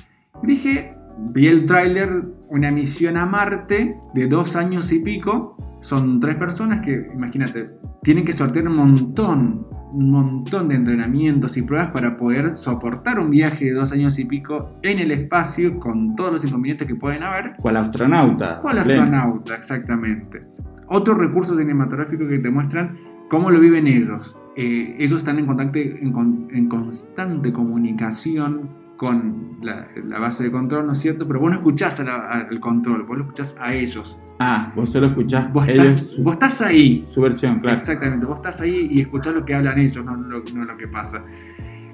Dije, 0.43 0.91
vi 1.33 1.47
el 1.47 1.65
tráiler, 1.65 2.21
una 2.49 2.71
misión 2.71 3.17
a 3.17 3.25
Marte 3.25 3.91
de 4.13 4.27
dos 4.27 4.55
años 4.55 4.91
y 4.91 4.99
pico. 4.99 5.57
Son 5.81 6.19
tres 6.19 6.35
personas 6.35 6.81
que, 6.81 7.07
imagínate, 7.13 7.65
tienen 8.03 8.25
que 8.25 8.33
sortear 8.33 8.67
un 8.67 8.75
montón, 8.75 9.67
un 9.95 10.11
montón 10.11 10.67
de 10.67 10.75
entrenamientos 10.75 11.57
y 11.57 11.61
pruebas 11.61 11.91
para 11.91 12.17
poder 12.17 12.49
soportar 12.49 13.19
un 13.19 13.29
viaje 13.29 13.65
de 13.65 13.73
dos 13.73 13.91
años 13.91 14.19
y 14.19 14.25
pico 14.25 14.77
en 14.81 14.99
el 14.99 15.11
espacio 15.11 15.79
con 15.79 16.15
todos 16.15 16.33
los 16.33 16.43
inconvenientes 16.43 16.87
que 16.87 16.95
pueden 16.95 17.23
haber. 17.23 17.55
¿Cuál 17.61 17.77
astronauta? 17.77 18.59
¿Cuál 18.59 18.79
astronauta? 18.79 19.55
Exactamente. 19.55 20.41
Otro 20.87 21.15
recurso 21.15 21.57
cinematográfico 21.57 22.27
que 22.27 22.39
te 22.39 22.49
muestran 22.49 22.97
cómo 23.29 23.49
lo 23.49 23.59
viven 23.59 23.87
ellos 23.87 24.37
eh, 24.55 24.95
ellos 24.99 25.19
están 25.19 25.37
en, 25.37 25.47
contacto, 25.47 25.79
en, 25.79 26.69
constante 26.69 27.51
comunicación 27.51 28.69
con 28.97 29.57
la, 29.61 29.87
base 30.19 30.43
de 30.43 30.51
control, 30.51 30.85
¿no 30.85 30.93
es 30.93 30.99
cierto? 30.99 31.27
Pero 31.27 31.39
vos 31.39 31.49
no 31.49 31.57
escuchás 31.57 31.99
al 31.99 32.59
control, 32.59 33.03
vos 33.03 33.17
lo 33.17 33.23
escuchás 33.23 33.57
a 33.59 33.73
ellos. 33.73 34.17
Ah, 34.39 34.71
vos 34.75 34.91
solo 34.91 35.07
escuchás 35.07 35.51
vos 35.51 35.67
estás, 35.67 36.17
vos 36.21 36.33
estás 36.33 36.61
ahí. 36.61 37.05
Su 37.07 37.21
versión, 37.21 37.59
claro. 37.59 37.77
Exactamente, 37.77 38.25
vos 38.25 38.35
estás 38.37 38.61
ahí 38.61 38.89
y 38.91 39.01
escuchás 39.01 39.33
lo 39.33 39.45
que 39.45 39.53
hablan 39.53 39.79
ellos, 39.79 40.03
no, 40.03 40.15
lo, 40.15 40.43
que 40.77 40.87
pasa. 40.87 41.21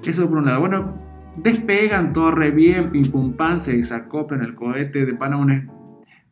Eso 0.04 0.28
por 0.28 0.38
un 0.38 0.46
lado. 0.46 0.60
Bueno, 0.60 0.96
despegan 1.36 2.12
todo 2.12 2.32
re 2.32 2.50
bien, 2.50 2.90
pim 2.90 3.10
pum 3.10 3.32
pan, 3.34 3.60
se 3.60 3.76
desacoplan 3.76 4.42
el 4.42 4.54
cohete, 4.54 5.06
de 5.06 5.14
pan 5.14 5.34
a 5.34 5.36
una 5.36 5.66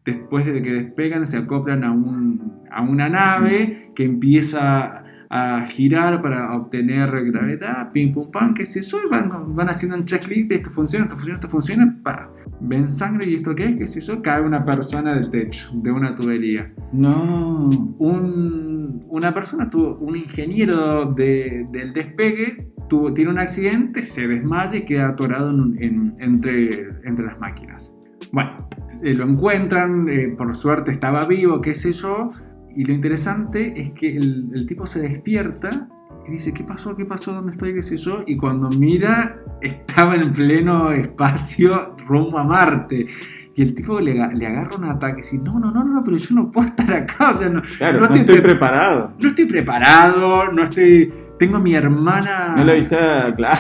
después 0.05 0.47
de 0.47 0.63
que 0.63 0.73
despegan 0.73 1.27
se 1.27 1.37
acoplan 1.37 1.85
a, 1.85 1.93
un, 1.93 2.63
a 2.71 2.83
una 2.83 3.09
nave 3.09 3.93
que 3.95 4.05
empieza 4.05 5.05
a 5.33 5.65
girar 5.69 6.21
para 6.21 6.53
obtener 6.57 7.09
gravedad, 7.27 7.93
pim 7.93 8.13
pum 8.13 8.31
pam, 8.33 8.53
qué 8.53 8.67
sé 8.67 8.83
yo, 8.83 8.99
van, 9.09 9.31
van 9.55 9.69
haciendo 9.69 9.97
un 9.97 10.05
checklist 10.05 10.49
de 10.49 10.57
esto 10.57 10.71
funciona, 10.71 11.05
esto 11.05 11.15
funciona, 11.17 11.35
esto 11.37 11.49
funciona, 11.49 11.99
pa, 12.03 12.31
ven 12.63 12.91
sangre 12.91 13.31
y 13.31 13.37
esto 13.37 13.55
qué 13.55 13.67
es, 13.67 13.77
qué 13.77 13.87
sé 13.87 14.01
yo, 14.01 14.21
cae 14.21 14.43
una 14.43 14.65
persona 14.65 15.15
del 15.15 15.31
techo, 15.31 15.71
de 15.75 15.93
una 15.93 16.17
tubería. 16.17 16.73
No. 16.93 17.71
Un, 17.99 19.05
una 19.09 19.33
persona, 19.33 19.71
tuvo, 19.71 19.97
un 19.99 20.17
ingeniero 20.17 21.07
de- 21.07 21.65
del 21.71 21.93
despegue, 21.93 22.73
tuvo, 22.89 23.15
tiene 23.15 23.31
un 23.31 23.39
accidente, 23.39 24.03
se 24.03 24.27
desmaya 24.27 24.79
y 24.79 24.85
queda 24.85 25.11
atorado 25.11 25.51
en 25.51 25.77
en- 25.81 26.15
entre, 26.19 26.89
entre 27.05 27.25
las 27.27 27.39
máquinas. 27.39 27.95
Bueno, 28.33 28.69
eh, 29.03 29.15
lo 29.15 29.29
encuentran, 29.29 30.09
eh, 30.09 30.35
por 30.37 30.55
suerte 30.55 30.91
estaba 30.91 31.25
vivo, 31.27 31.61
qué 31.61 31.75
sé 31.75 31.93
yo, 31.93 32.31
y 32.75 32.85
lo 32.85 32.93
interesante 32.95 33.73
es 33.81 33.91
que 33.91 34.17
el, 34.17 34.51
el 34.55 34.67
tipo 34.67 34.87
se 34.87 35.01
despierta 35.01 35.89
y 36.27 36.33
dice, 36.33 36.53
¿qué 36.53 36.65
pasó? 36.65 36.95
¿Qué 36.97 37.05
pasó? 37.05 37.33
¿Dónde 37.33 37.53
estoy? 37.53 37.75
¿Qué 37.75 37.83
sé 37.83 37.97
yo? 37.97 38.23
Y 38.27 38.37
cuando 38.37 38.69
mira, 38.71 39.41
estaba 39.61 40.17
en 40.17 40.33
pleno 40.33 40.91
espacio 40.93 41.95
rumbo 42.07 42.39
a 42.39 42.45
Marte. 42.45 43.07
Y 43.55 43.63
el 43.63 43.75
tipo 43.75 44.01
le, 44.01 44.15
le 44.15 44.47
agarra 44.47 44.77
un 44.77 44.85
ataque 44.85 45.21
y 45.21 45.23
dice, 45.23 45.39
no, 45.39 45.59
no, 45.59 45.73
no, 45.73 45.83
no, 45.85 46.05
pero 46.05 46.17
yo 46.17 46.35
no 46.35 46.51
puedo 46.51 46.69
estar 46.69 46.93
acá. 46.93 47.31
O 47.31 47.35
sea, 47.39 47.49
no, 47.49 47.61
Claro, 47.79 47.95
no 47.95 47.99
no, 48.01 48.05
estoy 48.07 48.21
estoy 48.21 48.37
pre- 48.37 48.45
preparado. 48.51 49.13
no 49.19 49.29
estoy 49.29 49.45
preparado, 49.47 50.53
no 50.53 50.63
estoy... 50.65 51.13
Tengo 51.39 51.57
a 51.57 51.61
mi 51.61 51.75
hermana... 51.75 52.55
No 52.57 52.65
le 52.65 52.73
avisé, 52.73 52.97
a- 52.97 53.35
claro. 53.35 53.59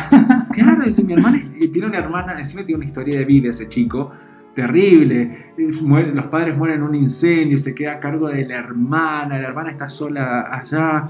Claro, 0.52 0.84
dice, 0.84 1.02
mi 1.02 1.14
hermana 1.14 1.42
eh, 1.58 1.68
tiene 1.68 1.88
una 1.88 1.98
hermana, 1.98 2.34
encima 2.38 2.62
tiene 2.64 2.76
una 2.76 2.84
historia 2.84 3.18
de 3.18 3.24
vida 3.24 3.48
ese 3.50 3.68
chico, 3.68 4.12
terrible. 4.54 5.52
Los 5.56 6.26
padres 6.26 6.56
mueren 6.56 6.78
en 6.78 6.82
un 6.82 6.94
incendio, 6.94 7.56
se 7.56 7.74
queda 7.74 7.92
a 7.92 8.00
cargo 8.00 8.28
de 8.28 8.44
la 8.46 8.56
hermana, 8.56 9.38
la 9.38 9.48
hermana 9.48 9.70
está 9.70 9.88
sola 9.88 10.42
allá. 10.50 11.08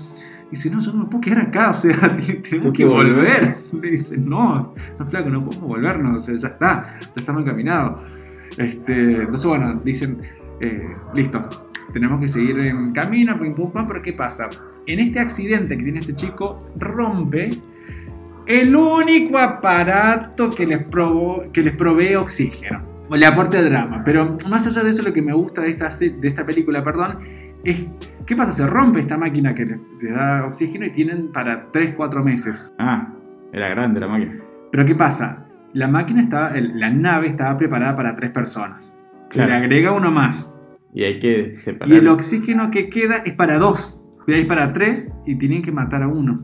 Dice, 0.50 0.68
no, 0.68 0.80
yo 0.80 0.92
no 0.92 1.00
me 1.00 1.04
puedo 1.06 1.20
quedar 1.20 1.40
acá, 1.42 1.70
o 1.70 1.74
sea, 1.74 2.16
te- 2.16 2.34
tenemos 2.34 2.72
que 2.72 2.84
volver. 2.84 3.56
Le 3.80 3.90
dice, 3.90 4.18
no, 4.18 4.74
no, 4.98 5.06
flaco, 5.06 5.30
no 5.30 5.44
podemos 5.44 5.68
volvernos, 5.68 6.16
o 6.16 6.18
sea, 6.20 6.34
ya 6.36 6.48
está, 6.48 6.98
ya 7.00 7.10
estamos 7.16 7.42
encaminados. 7.42 8.02
Este, 8.58 9.12
entonces, 9.22 9.46
bueno, 9.46 9.74
dicen, 9.84 10.18
eh, 10.60 10.82
listo, 11.14 11.48
tenemos 11.92 12.20
que 12.20 12.26
seguir 12.28 12.58
en 12.58 12.90
camino, 12.92 13.38
pim 13.38 13.54
pum 13.54 13.70
pam, 13.72 13.86
pero 13.86 14.02
¿qué 14.02 14.12
pasa? 14.12 14.48
En 14.86 14.98
este 14.98 15.20
accidente 15.20 15.76
que 15.78 15.84
tiene 15.84 16.00
este 16.00 16.14
chico, 16.14 16.68
rompe 16.76 17.50
el 18.46 18.74
único 18.74 19.38
aparato 19.38 20.50
que 20.50 20.66
les, 20.66 20.80
provo- 20.90 21.48
que 21.52 21.62
les 21.62 21.76
provee 21.76 22.16
oxígeno. 22.16 22.89
Le 23.10 23.26
aporte 23.26 23.62
drama. 23.62 24.02
Pero 24.04 24.36
más 24.48 24.66
allá 24.66 24.82
de 24.82 24.90
eso, 24.90 25.02
lo 25.02 25.12
que 25.12 25.22
me 25.22 25.32
gusta 25.32 25.62
de 25.62 25.70
esta, 25.70 25.88
de 25.88 26.28
esta 26.28 26.46
película, 26.46 26.82
perdón, 26.84 27.18
es 27.64 27.84
¿qué 28.26 28.36
pasa? 28.36 28.52
Se 28.52 28.66
rompe 28.66 29.00
esta 29.00 29.18
máquina 29.18 29.54
que 29.54 29.64
les, 29.66 30.14
da 30.14 30.44
oxígeno 30.46 30.86
y 30.86 30.90
tienen 30.90 31.32
para 31.32 31.70
3-4 31.72 32.22
meses. 32.22 32.72
Ah, 32.78 33.12
era 33.52 33.68
grande 33.68 34.00
la 34.00 34.08
máquina. 34.08 34.36
Pero 34.70 34.86
¿qué 34.86 34.94
pasa? 34.94 35.46
La 35.72 35.88
máquina 35.88 36.22
estaba, 36.22 36.52
la 36.54 36.90
nave 36.90 37.26
estaba 37.26 37.56
preparada 37.56 37.96
para 37.96 38.16
3 38.16 38.30
personas. 38.30 38.98
Se 39.30 39.36
Claro. 39.38 39.50
le 39.50 39.56
agrega 39.56 39.92
uno 39.92 40.10
más. 40.10 40.54
Y 40.92 41.04
hay 41.04 41.20
que 41.20 41.54
separar. 41.54 41.92
Y 41.94 41.98
el 41.98 42.08
oxígeno 42.08 42.70
que 42.70 42.88
queda 42.88 43.16
es 43.24 43.32
para 43.34 43.58
2. 43.58 43.96
Es 44.26 44.46
para 44.46 44.72
3 44.72 45.12
y 45.26 45.36
tienen 45.36 45.62
que 45.62 45.72
matar 45.72 46.02
a 46.02 46.08
uno. 46.08 46.38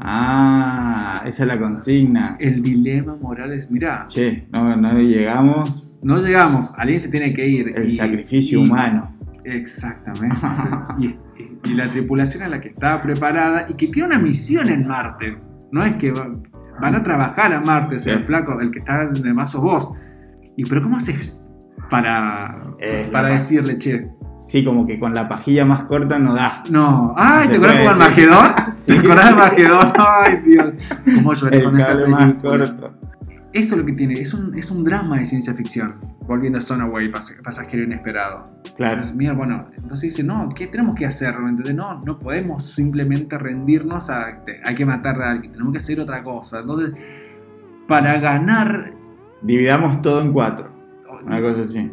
Ah, 0.00 1.22
esa 1.26 1.42
es 1.42 1.48
la 1.48 1.58
consigna. 1.58 2.36
El 2.38 2.62
dilema 2.62 3.16
moral 3.16 3.52
es, 3.52 3.70
mira, 3.70 4.06
Che, 4.08 4.46
no, 4.52 4.76
no 4.76 4.92
llegamos. 4.98 5.92
no 6.02 6.18
llegamos, 6.20 6.72
alguien 6.76 7.00
se 7.00 7.08
tiene 7.08 7.32
que 7.34 7.46
ir. 7.48 7.72
El 7.76 7.86
y- 7.88 7.96
sacrificio 7.96 8.60
y- 8.60 8.62
humano. 8.68 9.14
Exactamente. 9.44 10.36
y, 10.98 11.74
la 11.74 11.90
tripulación 11.90 12.42
a 12.44 12.48
la 12.48 12.60
que 12.60 12.68
estaba 12.68 13.00
preparada 13.00 13.66
y 13.68 13.74
que 13.74 13.88
tiene 13.88 14.08
una 14.08 14.18
misión 14.18 14.68
en 14.68 14.86
Marte. 14.86 15.38
No 15.72 15.82
es 15.84 15.94
que 15.96 16.12
va- 16.12 16.32
van 16.80 16.94
a 16.94 17.02
trabajar 17.02 17.52
a 17.52 17.60
Marte, 17.60 17.96
o 17.96 18.00
sea, 18.00 18.14
Sí. 18.14 18.20
el 18.20 18.24
flaco, 18.26 18.60
el 18.60 18.70
que 18.70 18.78
está 18.80 19.06
de 19.08 19.34
más 19.34 19.50
sos 19.50 19.62
vos. 19.62 19.90
¿Y 20.56 20.64
pero 20.64 20.82
cómo 20.82 20.96
haces 20.96 21.38
para, 21.90 22.62
Eh, 22.80 23.08
para 23.10 23.28
decirle, 23.30 23.76
che, 23.76 24.08
Sí, 24.38 24.64
como 24.64 24.86
que 24.86 24.98
con 24.98 25.12
la 25.14 25.28
pajilla 25.28 25.64
más 25.64 25.84
corta 25.84 26.18
no 26.18 26.34
da. 26.34 26.62
no, 26.70 27.12
ay, 27.16 27.48
¿te 27.48 27.56
acuerdas 27.56 27.78
como 27.78 27.90
el 27.90 27.98
decir. 27.98 28.28
Magedón? 28.30 28.54
Sí. 28.78 28.92
¿Te 28.92 28.98
acuerdas 29.00 29.28
de 29.30 29.34
Magedón? 29.36 29.92
Ay, 29.98 30.36
Dios, 30.44 30.72
cómo 31.16 31.34
lloré 31.34 31.64
con 31.64 31.76
esa 31.76 31.94
más 32.06 32.34
corto. 32.34 32.94
Esto 33.52 33.74
es 33.74 33.80
lo 33.80 33.86
que 33.86 33.92
tiene, 33.94 34.14
es 34.14 34.34
un, 34.34 34.54
es 34.54 34.70
un 34.70 34.84
drama 34.84 35.16
de 35.16 35.26
ciencia 35.26 35.54
ficción. 35.54 35.96
Volviendo 36.26 36.58
a 36.58 36.60
Sonaway, 36.60 37.10
pas- 37.10 37.34
pasajero 37.42 37.82
inesperado. 37.82 38.46
Claro. 38.76 38.92
Entonces, 38.92 39.16
mira, 39.16 39.32
bueno, 39.32 39.66
entonces 39.76 40.10
dice, 40.10 40.22
no, 40.22 40.48
¿qué 40.54 40.66
tenemos 40.66 40.94
que 40.94 41.06
hacer? 41.06 41.34
No, 41.74 42.00
no 42.04 42.18
podemos 42.18 42.66
simplemente 42.70 43.38
rendirnos 43.38 44.10
a, 44.10 44.44
te- 44.44 44.60
hay 44.62 44.74
que 44.74 44.84
matar 44.86 45.20
a 45.22 45.30
alguien, 45.32 45.52
tenemos 45.52 45.72
que 45.72 45.78
hacer 45.78 45.98
otra 45.98 46.22
cosa. 46.22 46.60
Entonces, 46.60 46.92
para 47.88 48.18
ganar, 48.20 48.92
Dividamos 49.42 50.02
todo 50.02 50.20
en 50.20 50.32
cuatro. 50.32 50.70
Una 51.24 51.40
cosa 51.40 51.60
así. 51.62 51.90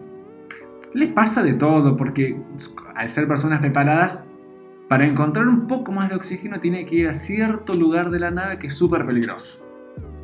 Les 0.96 1.10
pasa 1.10 1.44
de 1.44 1.54
todo, 1.54 1.96
porque 1.96 2.42
al 2.96 3.10
ser 3.10 3.28
personas 3.28 3.60
preparadas, 3.60 4.28
para 4.88 5.06
encontrar 5.06 5.48
un 5.48 5.68
poco 5.68 5.92
más 5.92 6.10
de 6.10 6.16
oxígeno 6.16 6.60
tiene 6.60 6.86
que 6.86 6.96
ir 6.96 7.08
a 7.08 7.14
cierto 7.14 7.74
lugar 7.74 8.10
de 8.12 8.20
la 8.20 8.32
nave 8.32 8.60
que 8.60 8.68
es 8.68 8.74
súper 8.76 9.06
peligroso. 9.06 9.62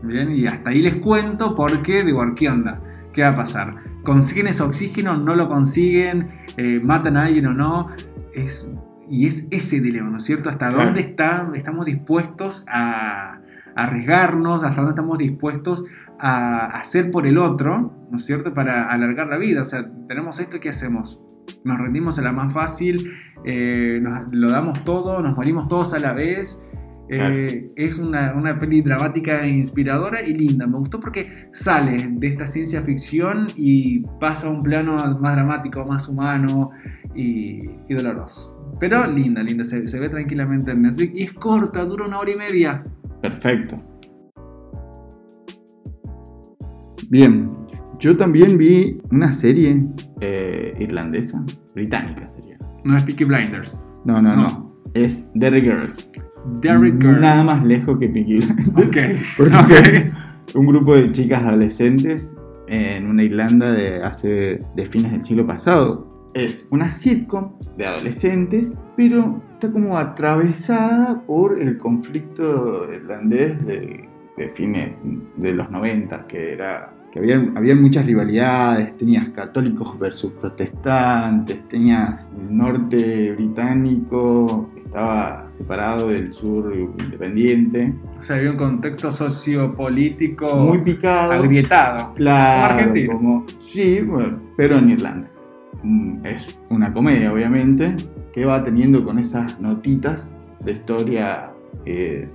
Bien, 0.02 0.32
y 0.32 0.48
hasta 0.48 0.70
ahí 0.70 0.82
les 0.82 0.96
cuento 0.96 1.54
porque 1.56 2.04
digo, 2.04 2.24
¿qué 2.36 2.50
onda? 2.50 2.80
¿Qué 3.12 3.22
va 3.22 3.30
a 3.30 3.36
pasar? 3.36 3.76
¿Consiguen 4.04 4.48
ese 4.48 4.64
oxígeno? 4.64 5.18
¿No 5.18 5.36
lo 5.36 5.50
consiguen? 5.50 6.30
Eh, 6.56 6.80
¿Matan 6.80 7.18
a 7.18 7.26
alguien 7.26 7.48
o 7.48 7.54
no? 7.54 7.88
Es, 8.34 8.72
y 9.10 9.28
es 9.28 9.48
ese 9.52 9.82
dilema, 9.82 10.10
¿no 10.10 10.18
es 10.18 10.24
cierto? 10.24 10.50
¿Hasta 10.50 10.72
dónde 10.72 11.02
está, 11.02 11.52
estamos 11.54 11.86
dispuestos 11.86 12.64
a 12.70 13.42
arriesgarnos? 13.76 14.64
¿Hasta 14.64 14.76
dónde 14.78 14.92
estamos 14.92 15.18
dispuestos 15.18 15.84
a 16.20 16.66
hacer 16.68 17.12
por 17.12 17.26
el 17.28 17.38
otro, 17.38 18.08
¿no 18.12 18.18
es 18.18 18.26
cierto? 18.26 18.54
Para 18.54 18.90
alargar 18.90 19.28
la 19.28 19.38
vida. 19.38 19.62
O 19.62 19.66
sea, 19.66 19.90
tenemos 20.08 20.40
esto, 20.40 20.60
¿qué 20.60 20.70
hacemos? 20.70 21.20
Nos 21.64 21.78
rendimos 21.80 22.18
a 22.20 22.22
la 22.22 22.32
más 22.32 22.54
fácil, 22.54 23.12
eh, 23.46 24.00
nos- 24.02 24.24
lo 24.32 24.50
damos 24.50 24.84
todo, 24.84 25.22
nos 25.22 25.36
morimos 25.36 25.68
todos 25.68 25.94
a 25.94 26.00
la 26.00 26.14
vez. 26.14 26.60
Eh, 27.14 27.68
es 27.76 28.00
una, 28.00 28.34
una 28.36 28.58
peli 28.58 28.82
dramática 28.82 29.42
e 29.44 29.50
inspiradora 29.50 30.22
y 30.22 30.34
linda. 30.34 30.66
Me 30.66 30.78
gustó 30.78 31.00
porque 31.02 31.30
sale 31.52 32.08
de 32.10 32.28
esta 32.28 32.48
ciencia 32.48 32.82
ficción 32.84 33.48
y 33.58 34.00
pasa 34.22 34.48
a 34.48 34.50
un 34.50 34.62
plano 34.64 34.96
más 35.20 35.36
dramático, 35.36 35.86
más 35.86 36.08
humano 36.08 36.70
y, 37.14 37.70
y 37.90 37.94
doloroso. 37.94 38.74
Pero 38.80 39.06
linda, 39.08 39.44
linda. 39.44 39.66
Se, 39.66 39.86
se 39.88 40.00
ve 40.00 40.08
tranquilamente 40.08 40.72
en 40.72 40.84
Netflix 40.84 41.20
y 41.20 41.24
es 41.24 41.34
corta, 41.34 41.84
dura 41.84 42.06
una 42.06 42.18
hora 42.20 42.32
y 42.32 42.36
media. 42.38 42.86
Perfecto. 43.22 43.80
Bien, 47.10 47.52
yo 48.00 48.16
también 48.16 48.58
vi 48.58 49.00
una 49.12 49.34
serie 49.34 49.86
eh, 50.22 50.74
irlandesa, 50.80 51.44
británica 51.76 52.26
sería. 52.26 52.58
No 52.84 52.96
es 52.98 53.04
Peaky 53.04 53.26
Blinders. 53.26 53.84
No, 54.06 54.22
no, 54.22 54.36
No. 54.36 54.44
no. 54.44 54.68
Es 54.94 55.32
Derry 55.36 55.62
Girls. 55.62 56.10
Derrick 56.62 56.96
Girls. 57.02 57.22
Nada 57.22 57.44
más 57.44 57.64
lejos 57.66 57.98
que 58.00 58.10
Peaky 58.10 58.38
Blinders. 58.40 58.68
Ok. 58.70 58.98
Porque 59.38 59.56
Ok. 59.56 59.64
son 60.48 60.62
un 60.62 60.68
grupo 60.68 60.96
de 60.96 61.12
chicas 61.12 61.44
adolescentes 61.44 62.36
en 62.68 63.08
una 63.08 63.24
Irlanda 63.24 63.72
de 63.72 64.02
hace 64.04 64.60
de 64.76 64.86
fines 64.86 65.12
del 65.12 65.24
siglo 65.24 65.46
pasado. 65.46 66.30
Es 66.34 66.68
una 66.72 66.92
sitcom 66.92 67.54
de 67.78 67.86
adolescentes, 67.86 68.80
pero 68.98 69.42
está 69.62 69.72
como 69.72 69.96
atravesada 69.96 71.22
por 71.22 71.62
el 71.62 71.78
conflicto 71.78 72.92
irlandés 72.92 73.64
de, 73.64 74.10
de 74.36 74.50
fines 74.50 74.94
de 75.38 75.54
los 75.54 75.70
90, 75.70 76.26
que 76.26 76.54
era 76.54 76.94
que 77.12 77.20
había, 77.20 77.46
había 77.56 77.76
muchas 77.76 78.06
rivalidades, 78.06 78.96
tenías 78.98 79.28
católicos 79.30 80.00
versus 80.00 80.32
protestantes, 80.32 81.68
tenías 81.68 82.32
el 82.42 82.56
norte 82.58 83.34
británico 83.34 84.66
que 84.74 84.80
estaba 84.80 85.44
separado 85.48 86.08
del 86.08 86.34
sur 86.34 86.74
independiente, 86.76 87.94
O 88.18 88.24
sea, 88.24 88.38
había 88.38 88.52
un 88.52 88.58
contexto 88.58 89.12
sociopolítico 89.12 90.56
muy 90.56 90.80
picado. 90.80 91.34
agrietado. 91.34 92.14
Claro, 92.16 92.70
Como 92.70 92.80
Argentina. 92.80 93.14
como- 93.14 93.46
sí, 93.60 94.00
bueno, 94.02 94.40
pero 94.58 94.78
en 94.80 94.90
Irlanda. 94.92 95.28
Mm, 95.84 96.26
Es 96.26 96.58
una 96.70 96.94
comedia, 96.94 97.34
obviamente, 97.34 97.94
que 98.34 98.46
va 98.46 98.64
teniendo 98.64 99.04
con 99.04 99.20
esas 99.20 99.60
notitas 99.60 100.36
de 100.64 100.72
historia 100.74 101.52
eh, 101.86 102.30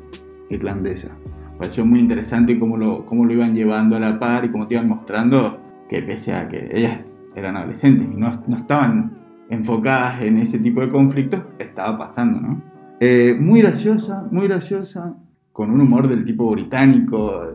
irlandesa. 0.50 1.16
Me 1.52 1.58
pareció 1.58 1.86
muy 1.86 2.00
interesante 2.00 2.58
cómo 2.58 2.76
lo, 2.76 3.06
cómo 3.06 3.24
lo 3.24 3.32
iban 3.32 3.54
llevando 3.54 3.96
a 3.96 4.00
la 4.00 4.18
par 4.18 4.44
y 4.44 4.50
cómo 4.50 4.66
te 4.66 4.74
iban 4.74 4.88
mostrando 4.88 5.60
que 5.88 6.02
pese 6.02 6.34
a 6.34 6.48
que 6.48 6.68
ellas 6.72 7.16
eran 7.34 7.56
adolescentes 7.56 8.06
y 8.10 8.16
no, 8.16 8.30
no 8.46 8.56
estaban 8.56 9.18
enfocadas 9.48 10.22
en 10.22 10.38
ese 10.38 10.58
tipo 10.58 10.80
de 10.80 10.90
conflictos, 10.90 11.42
estaba 11.58 11.96
pasando, 11.98 12.40
¿no? 12.40 12.62
Eh, 12.98 13.36
muy 13.38 13.60
graciosa, 13.62 14.26
muy 14.30 14.48
graciosa, 14.48 15.14
con 15.52 15.70
un 15.70 15.80
humor 15.80 16.08
del 16.08 16.24
tipo 16.24 16.50
británico, 16.50 17.54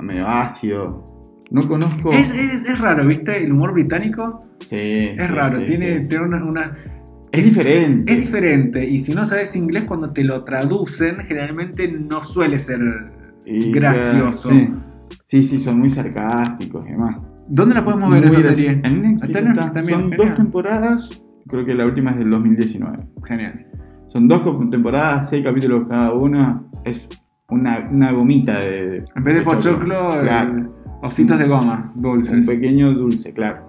medio 0.00 0.26
ácido, 0.28 1.04
No 1.50 1.66
conozco. 1.66 2.12
Es, 2.12 2.30
es- 2.30 2.68
es 2.68 2.78
raro, 2.78 3.06
¿viste? 3.06 3.42
El 3.44 3.52
humor 3.52 3.72
británico 3.72 4.42
Sí, 4.60 4.76
es 4.76 5.20
sí, 5.20 5.26
raro, 5.28 5.58
sí, 5.58 5.64
tiene, 5.66 5.98
sí. 6.00 6.04
tiene 6.06 6.24
una, 6.24 6.44
una- 6.44 6.72
Es 7.32 7.44
diferente. 7.44 8.12
Es 8.12 8.18
diferente, 8.20 8.84
y 8.88 8.98
si 9.00 9.14
no 9.14 9.24
sabes 9.24 9.54
inglés, 9.56 9.84
cuando 9.84 10.12
te 10.12 10.24
lo 10.24 10.44
traducen, 10.44 11.16
generalmente 11.18 11.88
no 11.88 12.22
suele 12.22 12.58
ser 12.58 12.80
Y, 13.44 13.70
gracioso. 13.72 14.50
Sí. 14.50 14.70
sí, 15.22 15.42
sí, 15.42 15.58
son 15.58 15.78
muy 15.78 15.88
sarcásticos 15.90 16.86
y 16.86 16.90
demás. 16.90 17.16
¿Dónde 17.48 17.74
la 17.74 17.84
podemos 17.84 18.10
ver 18.10 18.26
Muy 18.26 18.36
esa 18.36 18.48
serie? 18.54 18.80
En 18.84 19.02
Netflix 19.02 19.22
Está 19.36 19.82
Son 19.82 19.84
genial. 19.86 20.16
dos 20.18 20.34
temporadas. 20.34 21.22
Creo 21.48 21.64
que 21.64 21.74
la 21.74 21.86
última 21.86 22.10
es 22.10 22.18
del 22.18 22.28
2019. 22.30 22.98
Genial. 23.24 23.66
Son 24.08 24.28
dos 24.28 24.42
temporadas, 24.70 25.28
seis 25.30 25.42
capítulos 25.44 25.86
cada 25.86 26.12
una. 26.12 26.56
Es 26.84 27.08
una, 27.48 27.86
una 27.90 28.12
gomita 28.12 28.58
de. 28.60 29.04
En 29.16 29.24
vez 29.24 29.34
de 29.36 29.42
pochoclo, 29.42 30.14
eh, 30.16 30.22
Claro. 30.22 30.66
ositos 31.02 31.38
de 31.38 31.46
goma, 31.48 31.92
Un 31.94 32.02
dulces. 32.02 32.46
pequeño 32.46 32.92
dulce, 32.92 33.32
claro. 33.32 33.66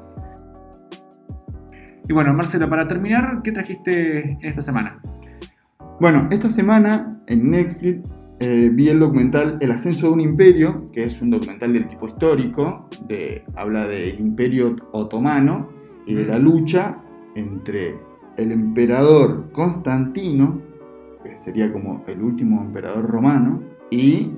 Y 2.10 2.14
bueno, 2.14 2.34
Marcelo, 2.34 2.68
para 2.68 2.88
terminar, 2.88 3.44
¿qué 3.44 3.52
trajiste 3.52 4.32
en 4.32 4.40
esta 4.42 4.64
semana? 4.64 5.00
Bueno, 6.02 6.28
esta 6.32 6.50
semana 6.50 7.12
en 7.28 7.52
Netflix 7.52 8.10
eh, 8.40 8.72
vi 8.74 8.90
el 8.90 9.00
documental 9.00 9.58
El 9.62 9.72
ascenso 9.72 10.08
de 10.08 10.14
un 10.14 10.22
imperio, 10.22 10.88
que 10.92 11.04
es 11.04 11.22
un 11.22 11.30
documental 11.30 11.72
del 11.72 11.88
tipo 11.88 12.08
histórico, 12.08 12.90
de, 13.08 13.44
habla 13.56 13.86
del 13.86 14.20
imperio 14.20 14.76
otomano 14.92 15.70
y 16.08 16.16
de 16.16 16.26
la 16.26 16.40
Mm. 16.40 16.44
lucha 16.44 16.98
entre 17.36 17.96
el 18.38 18.54
emperador 18.54 19.52
Constantino, 19.52 20.60
que 21.24 21.38
sería 21.38 21.72
como 21.72 22.04
el 22.08 22.24
último 22.24 22.64
emperador 22.64 23.08
romano, 23.08 23.62
y 23.92 24.32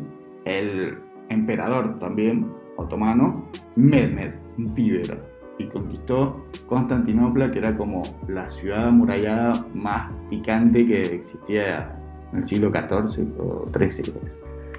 el 0.43 0.97
emperador 1.29 1.99
también 1.99 2.51
otomano, 2.75 3.49
Mehmed, 3.77 4.33
un 4.57 4.73
pibe 4.73 5.03
era, 5.05 5.30
y 5.61 5.67
conquistó 5.67 6.47
Constantinopla, 6.67 7.49
que 7.49 7.59
era 7.59 7.75
como 7.75 8.01
la 8.27 8.49
ciudad 8.49 8.87
amurallada 8.87 9.65
más 9.75 10.15
picante 10.29 10.85
que 10.85 11.01
existía 11.15 11.97
en 12.31 12.39
el 12.39 12.45
siglo 12.45 12.71
XIV 12.71 13.39
o 13.39 13.67
XIII. 13.71 14.13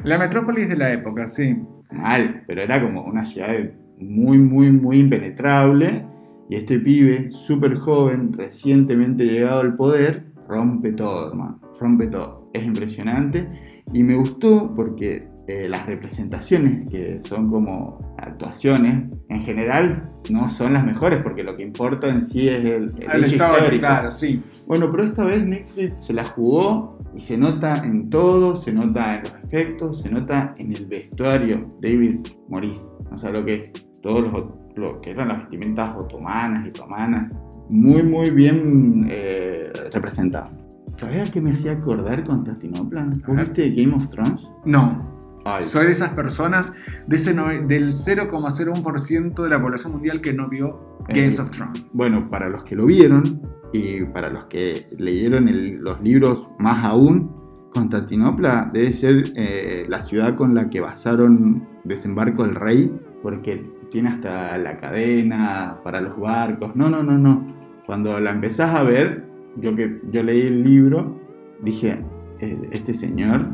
La 0.04 0.18
metrópolis 0.18 0.68
de 0.68 0.76
la 0.76 0.92
época, 0.92 1.28
sí. 1.28 1.56
Mal, 1.90 2.44
pero 2.46 2.62
era 2.62 2.82
como 2.82 3.02
una 3.04 3.24
ciudad 3.24 3.54
muy, 3.98 4.38
muy, 4.38 4.72
muy 4.72 4.98
impenetrable. 4.98 6.04
Y 6.48 6.56
este 6.56 6.78
pibe, 6.78 7.30
súper 7.30 7.76
joven, 7.76 8.32
recientemente 8.32 9.24
llegado 9.24 9.60
al 9.60 9.74
poder, 9.74 10.24
rompe 10.48 10.92
todo, 10.92 11.28
hermano. 11.28 11.60
Rompe 11.78 12.06
todo. 12.06 12.50
Es 12.52 12.64
impresionante. 12.64 13.48
Y 13.92 14.02
me 14.02 14.14
gustó 14.16 14.72
porque 14.74 15.28
eh, 15.48 15.68
las 15.68 15.86
representaciones, 15.86 16.86
que 16.86 17.20
son 17.20 17.50
como 17.50 17.98
actuaciones, 18.18 19.04
en 19.28 19.40
general 19.40 20.06
no 20.30 20.48
son 20.48 20.74
las 20.74 20.84
mejores, 20.84 21.22
porque 21.22 21.42
lo 21.42 21.56
que 21.56 21.64
importa 21.64 22.08
en 22.08 22.22
sí 22.22 22.48
es 22.48 22.64
el, 22.64 22.94
el 23.10 23.10
El 23.12 23.24
hecho 23.24 23.34
historia, 23.34 23.58
histórico. 23.58 23.80
claro, 23.80 24.10
sí. 24.10 24.40
Bueno, 24.66 24.88
pero 24.90 25.04
esta 25.04 25.24
vez 25.24 25.44
Netflix 25.44 26.04
se 26.04 26.12
la 26.14 26.24
jugó 26.24 26.98
y 27.14 27.20
se 27.20 27.36
nota 27.36 27.78
en 27.84 28.08
todo, 28.08 28.54
se 28.56 28.72
nota 28.72 29.16
en 29.16 29.22
los 29.22 29.34
efectos, 29.44 30.02
se 30.02 30.10
nota 30.10 30.54
en 30.58 30.72
el 30.72 30.86
vestuario. 30.86 31.68
David 31.80 32.20
Morris, 32.48 32.88
o 33.10 33.18
sea, 33.18 33.30
lo 33.30 33.44
que 33.44 33.56
es, 33.56 33.72
todos 34.00 34.22
los, 34.22 34.44
lo 34.76 35.00
que 35.00 35.10
eran 35.10 35.28
las 35.28 35.38
vestimentas 35.40 35.94
otomanas 35.96 36.66
y 36.66 36.68
otomanas, 36.68 37.34
muy, 37.68 38.02
muy 38.02 38.30
bien 38.30 39.06
eh, 39.10 39.72
representado. 39.92 40.50
¿Sabías 40.92 41.30
qué 41.30 41.40
me 41.40 41.52
hacía 41.52 41.72
acordar 41.72 42.22
Constantinopla? 42.24 43.08
¿Vos 43.26 43.36
viste 43.36 43.70
Game 43.70 43.94
of 43.94 44.10
Thrones? 44.10 44.50
No, 44.66 45.00
Ay, 45.44 45.62
soy 45.62 45.86
de 45.86 45.92
esas 45.92 46.10
personas 46.10 46.72
de 47.06 47.16
ese 47.16 47.34
nove- 47.34 47.66
del 47.66 47.92
0,01% 47.92 49.42
de 49.42 49.48
la 49.50 49.60
población 49.60 49.92
mundial 49.92 50.20
que 50.20 50.32
no 50.32 50.48
vio 50.48 50.96
Eh, 51.08 51.14
Games 51.20 51.38
of 51.40 51.50
Thrones. 51.50 51.84
Bueno, 51.92 52.30
para 52.30 52.48
los 52.48 52.62
que 52.64 52.76
lo 52.76 52.86
vieron 52.86 53.40
y 53.72 54.04
para 54.06 54.30
los 54.30 54.44
que 54.44 54.86
leyeron 54.98 55.48
el- 55.48 55.78
los 55.78 56.00
libros 56.00 56.48
más 56.58 56.84
aún, 56.84 57.32
Constantinopla 57.74 58.68
debe 58.72 58.92
ser 58.92 59.24
eh, 59.34 59.84
la 59.88 60.02
ciudad 60.02 60.36
con 60.36 60.54
la 60.54 60.68
que 60.70 60.80
basaron 60.80 61.66
Desembarco 61.84 62.44
del 62.44 62.54
Rey, 62.54 62.92
porque 63.22 63.68
tiene 63.90 64.10
hasta 64.10 64.56
la 64.58 64.78
cadena 64.78 65.78
para 65.82 66.00
los 66.00 66.16
barcos. 66.18 66.76
No, 66.76 66.88
no, 66.88 67.02
no, 67.02 67.18
no. 67.18 67.52
Cuando 67.86 68.20
la 68.20 68.30
empezás 68.30 68.74
a 68.74 68.82
ver, 68.84 69.24
yo 69.56 69.74
que 69.74 70.00
yo 70.12 70.22
leí 70.22 70.42
el 70.42 70.62
libro, 70.62 71.18
dije, 71.62 71.98
eh, 72.40 72.56
este 72.70 72.94
señor, 72.94 73.48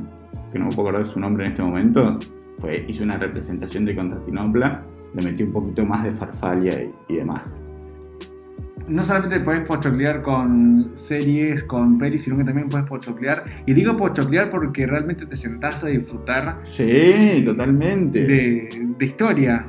que 0.53 0.59
no 0.59 0.67
me 0.67 0.71
puedo 0.75 0.89
acordar 0.89 1.07
su 1.07 1.21
nombre 1.21 1.45
en 1.45 1.53
este 1.53 1.63
momento, 1.63 2.19
fue, 2.59 2.85
hizo 2.89 3.05
una 3.05 3.17
representación 3.17 3.85
de 3.85 3.95
Constantinopla, 3.95 4.83
le 5.15 5.23
metió 5.23 5.47
un 5.47 5.53
poquito 5.53 5.85
más 5.85 6.05
de 6.05 6.13
farfalia 6.13 6.83
y- 6.83 6.93
y 7.09 7.17
demás. 7.17 7.55
No 8.89 9.05
solamente 9.05 9.41
podés 9.41 9.61
pochoclear 9.63 10.23
con 10.23 10.93
series, 10.95 11.63
con 11.65 11.99
pelis, 11.99 12.23
sino 12.23 12.39
que 12.39 12.45
también 12.45 12.69
podés 12.71 12.87
pochoclear. 12.87 13.45
Y 13.67 13.75
digo 13.75 13.97
pochoclear 13.99 14.49
porque 14.49 14.87
realmente 14.87 15.27
te 15.27 15.37
sentás 15.37 15.85
a 15.85 15.89
disfrutar 15.89 16.61
Sí, 16.65 17.43
totalmente. 17.45 18.25
de, 18.27 18.87
de 18.99 19.05
historia. 19.05 19.67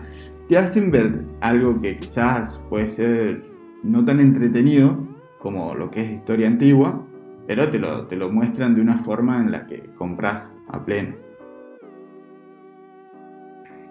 Te 0.48 0.58
hacen 0.58 0.90
ver 0.90 1.26
algo 1.42 1.82
que 1.82 1.98
quizás 2.00 2.64
puede 2.70 2.88
ser 2.88 3.44
no 3.84 4.06
tan 4.06 4.22
entretenido 4.22 5.06
como 5.38 5.76
lo 5.76 5.92
que 5.92 6.02
es 6.06 6.12
historia 6.16 6.48
antigua, 6.48 7.06
pero 7.50 7.68
te 7.72 7.80
lo, 7.80 8.06
te 8.06 8.16
lo 8.16 8.32
muestran 8.32 8.76
de 8.76 8.82
una 8.82 8.96
forma 8.96 9.42
en 9.42 9.52
la 9.52 9.66
que 9.66 9.90
compras 9.98 10.54
a 10.68 10.86
pleno. 10.86 11.16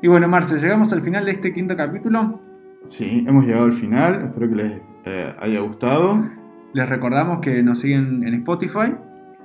Y 0.01 0.07
bueno, 0.07 0.29
Marcel, 0.29 0.61
llegamos 0.61 0.93
al 0.93 1.03
final 1.03 1.25
de 1.25 1.33
este 1.33 1.53
quinto 1.53 1.77
capítulo. 1.77 2.41
Sí, 2.85 3.25
hemos 3.27 3.45
llegado 3.45 3.65
al 3.65 3.73
final, 3.73 4.27
espero 4.27 4.49
que 4.49 4.55
les 4.55 4.83
eh, 5.07 5.35
haya 5.41 5.59
gustado. 5.59 6.25
Les 6.73 6.89
recordamos 6.89 7.41
que 7.41 7.61
nos 7.65 7.81
siguen 7.81 8.23
en 8.23 8.35
Spotify, 8.35 8.95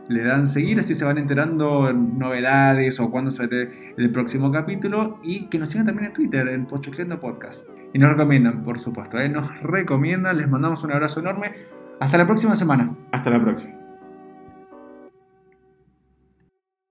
le 0.07 0.23
dan 0.23 0.45
seguir, 0.45 0.77
así 0.77 0.93
se 0.93 1.05
van 1.05 1.17
enterando 1.17 1.91
novedades 1.91 2.99
o 2.99 3.09
cuándo 3.09 3.31
sale 3.31 3.71
el 3.97 4.11
próximo 4.11 4.51
capítulo. 4.51 5.17
Y 5.23 5.47
que 5.49 5.57
nos 5.57 5.69
sigan 5.69 5.87
también 5.87 6.09
en 6.09 6.13
Twitter, 6.13 6.47
en 6.49 6.67
Pochocleando 6.67 7.19
Podcast. 7.19 7.65
Y 7.95 7.97
nos 7.97 8.11
recomiendan, 8.11 8.63
por 8.63 8.79
supuesto, 8.79 9.19
¿eh? 9.19 9.27
nos 9.27 9.59
recomiendan. 9.63 10.37
Les 10.37 10.47
mandamos 10.47 10.83
un 10.83 10.91
abrazo 10.91 11.19
enorme. 11.19 11.53
Hasta 11.99 12.19
la 12.19 12.27
próxima 12.27 12.55
semana. 12.55 12.95
Hasta 13.11 13.31
la 13.31 13.41
próxima. 13.41 13.82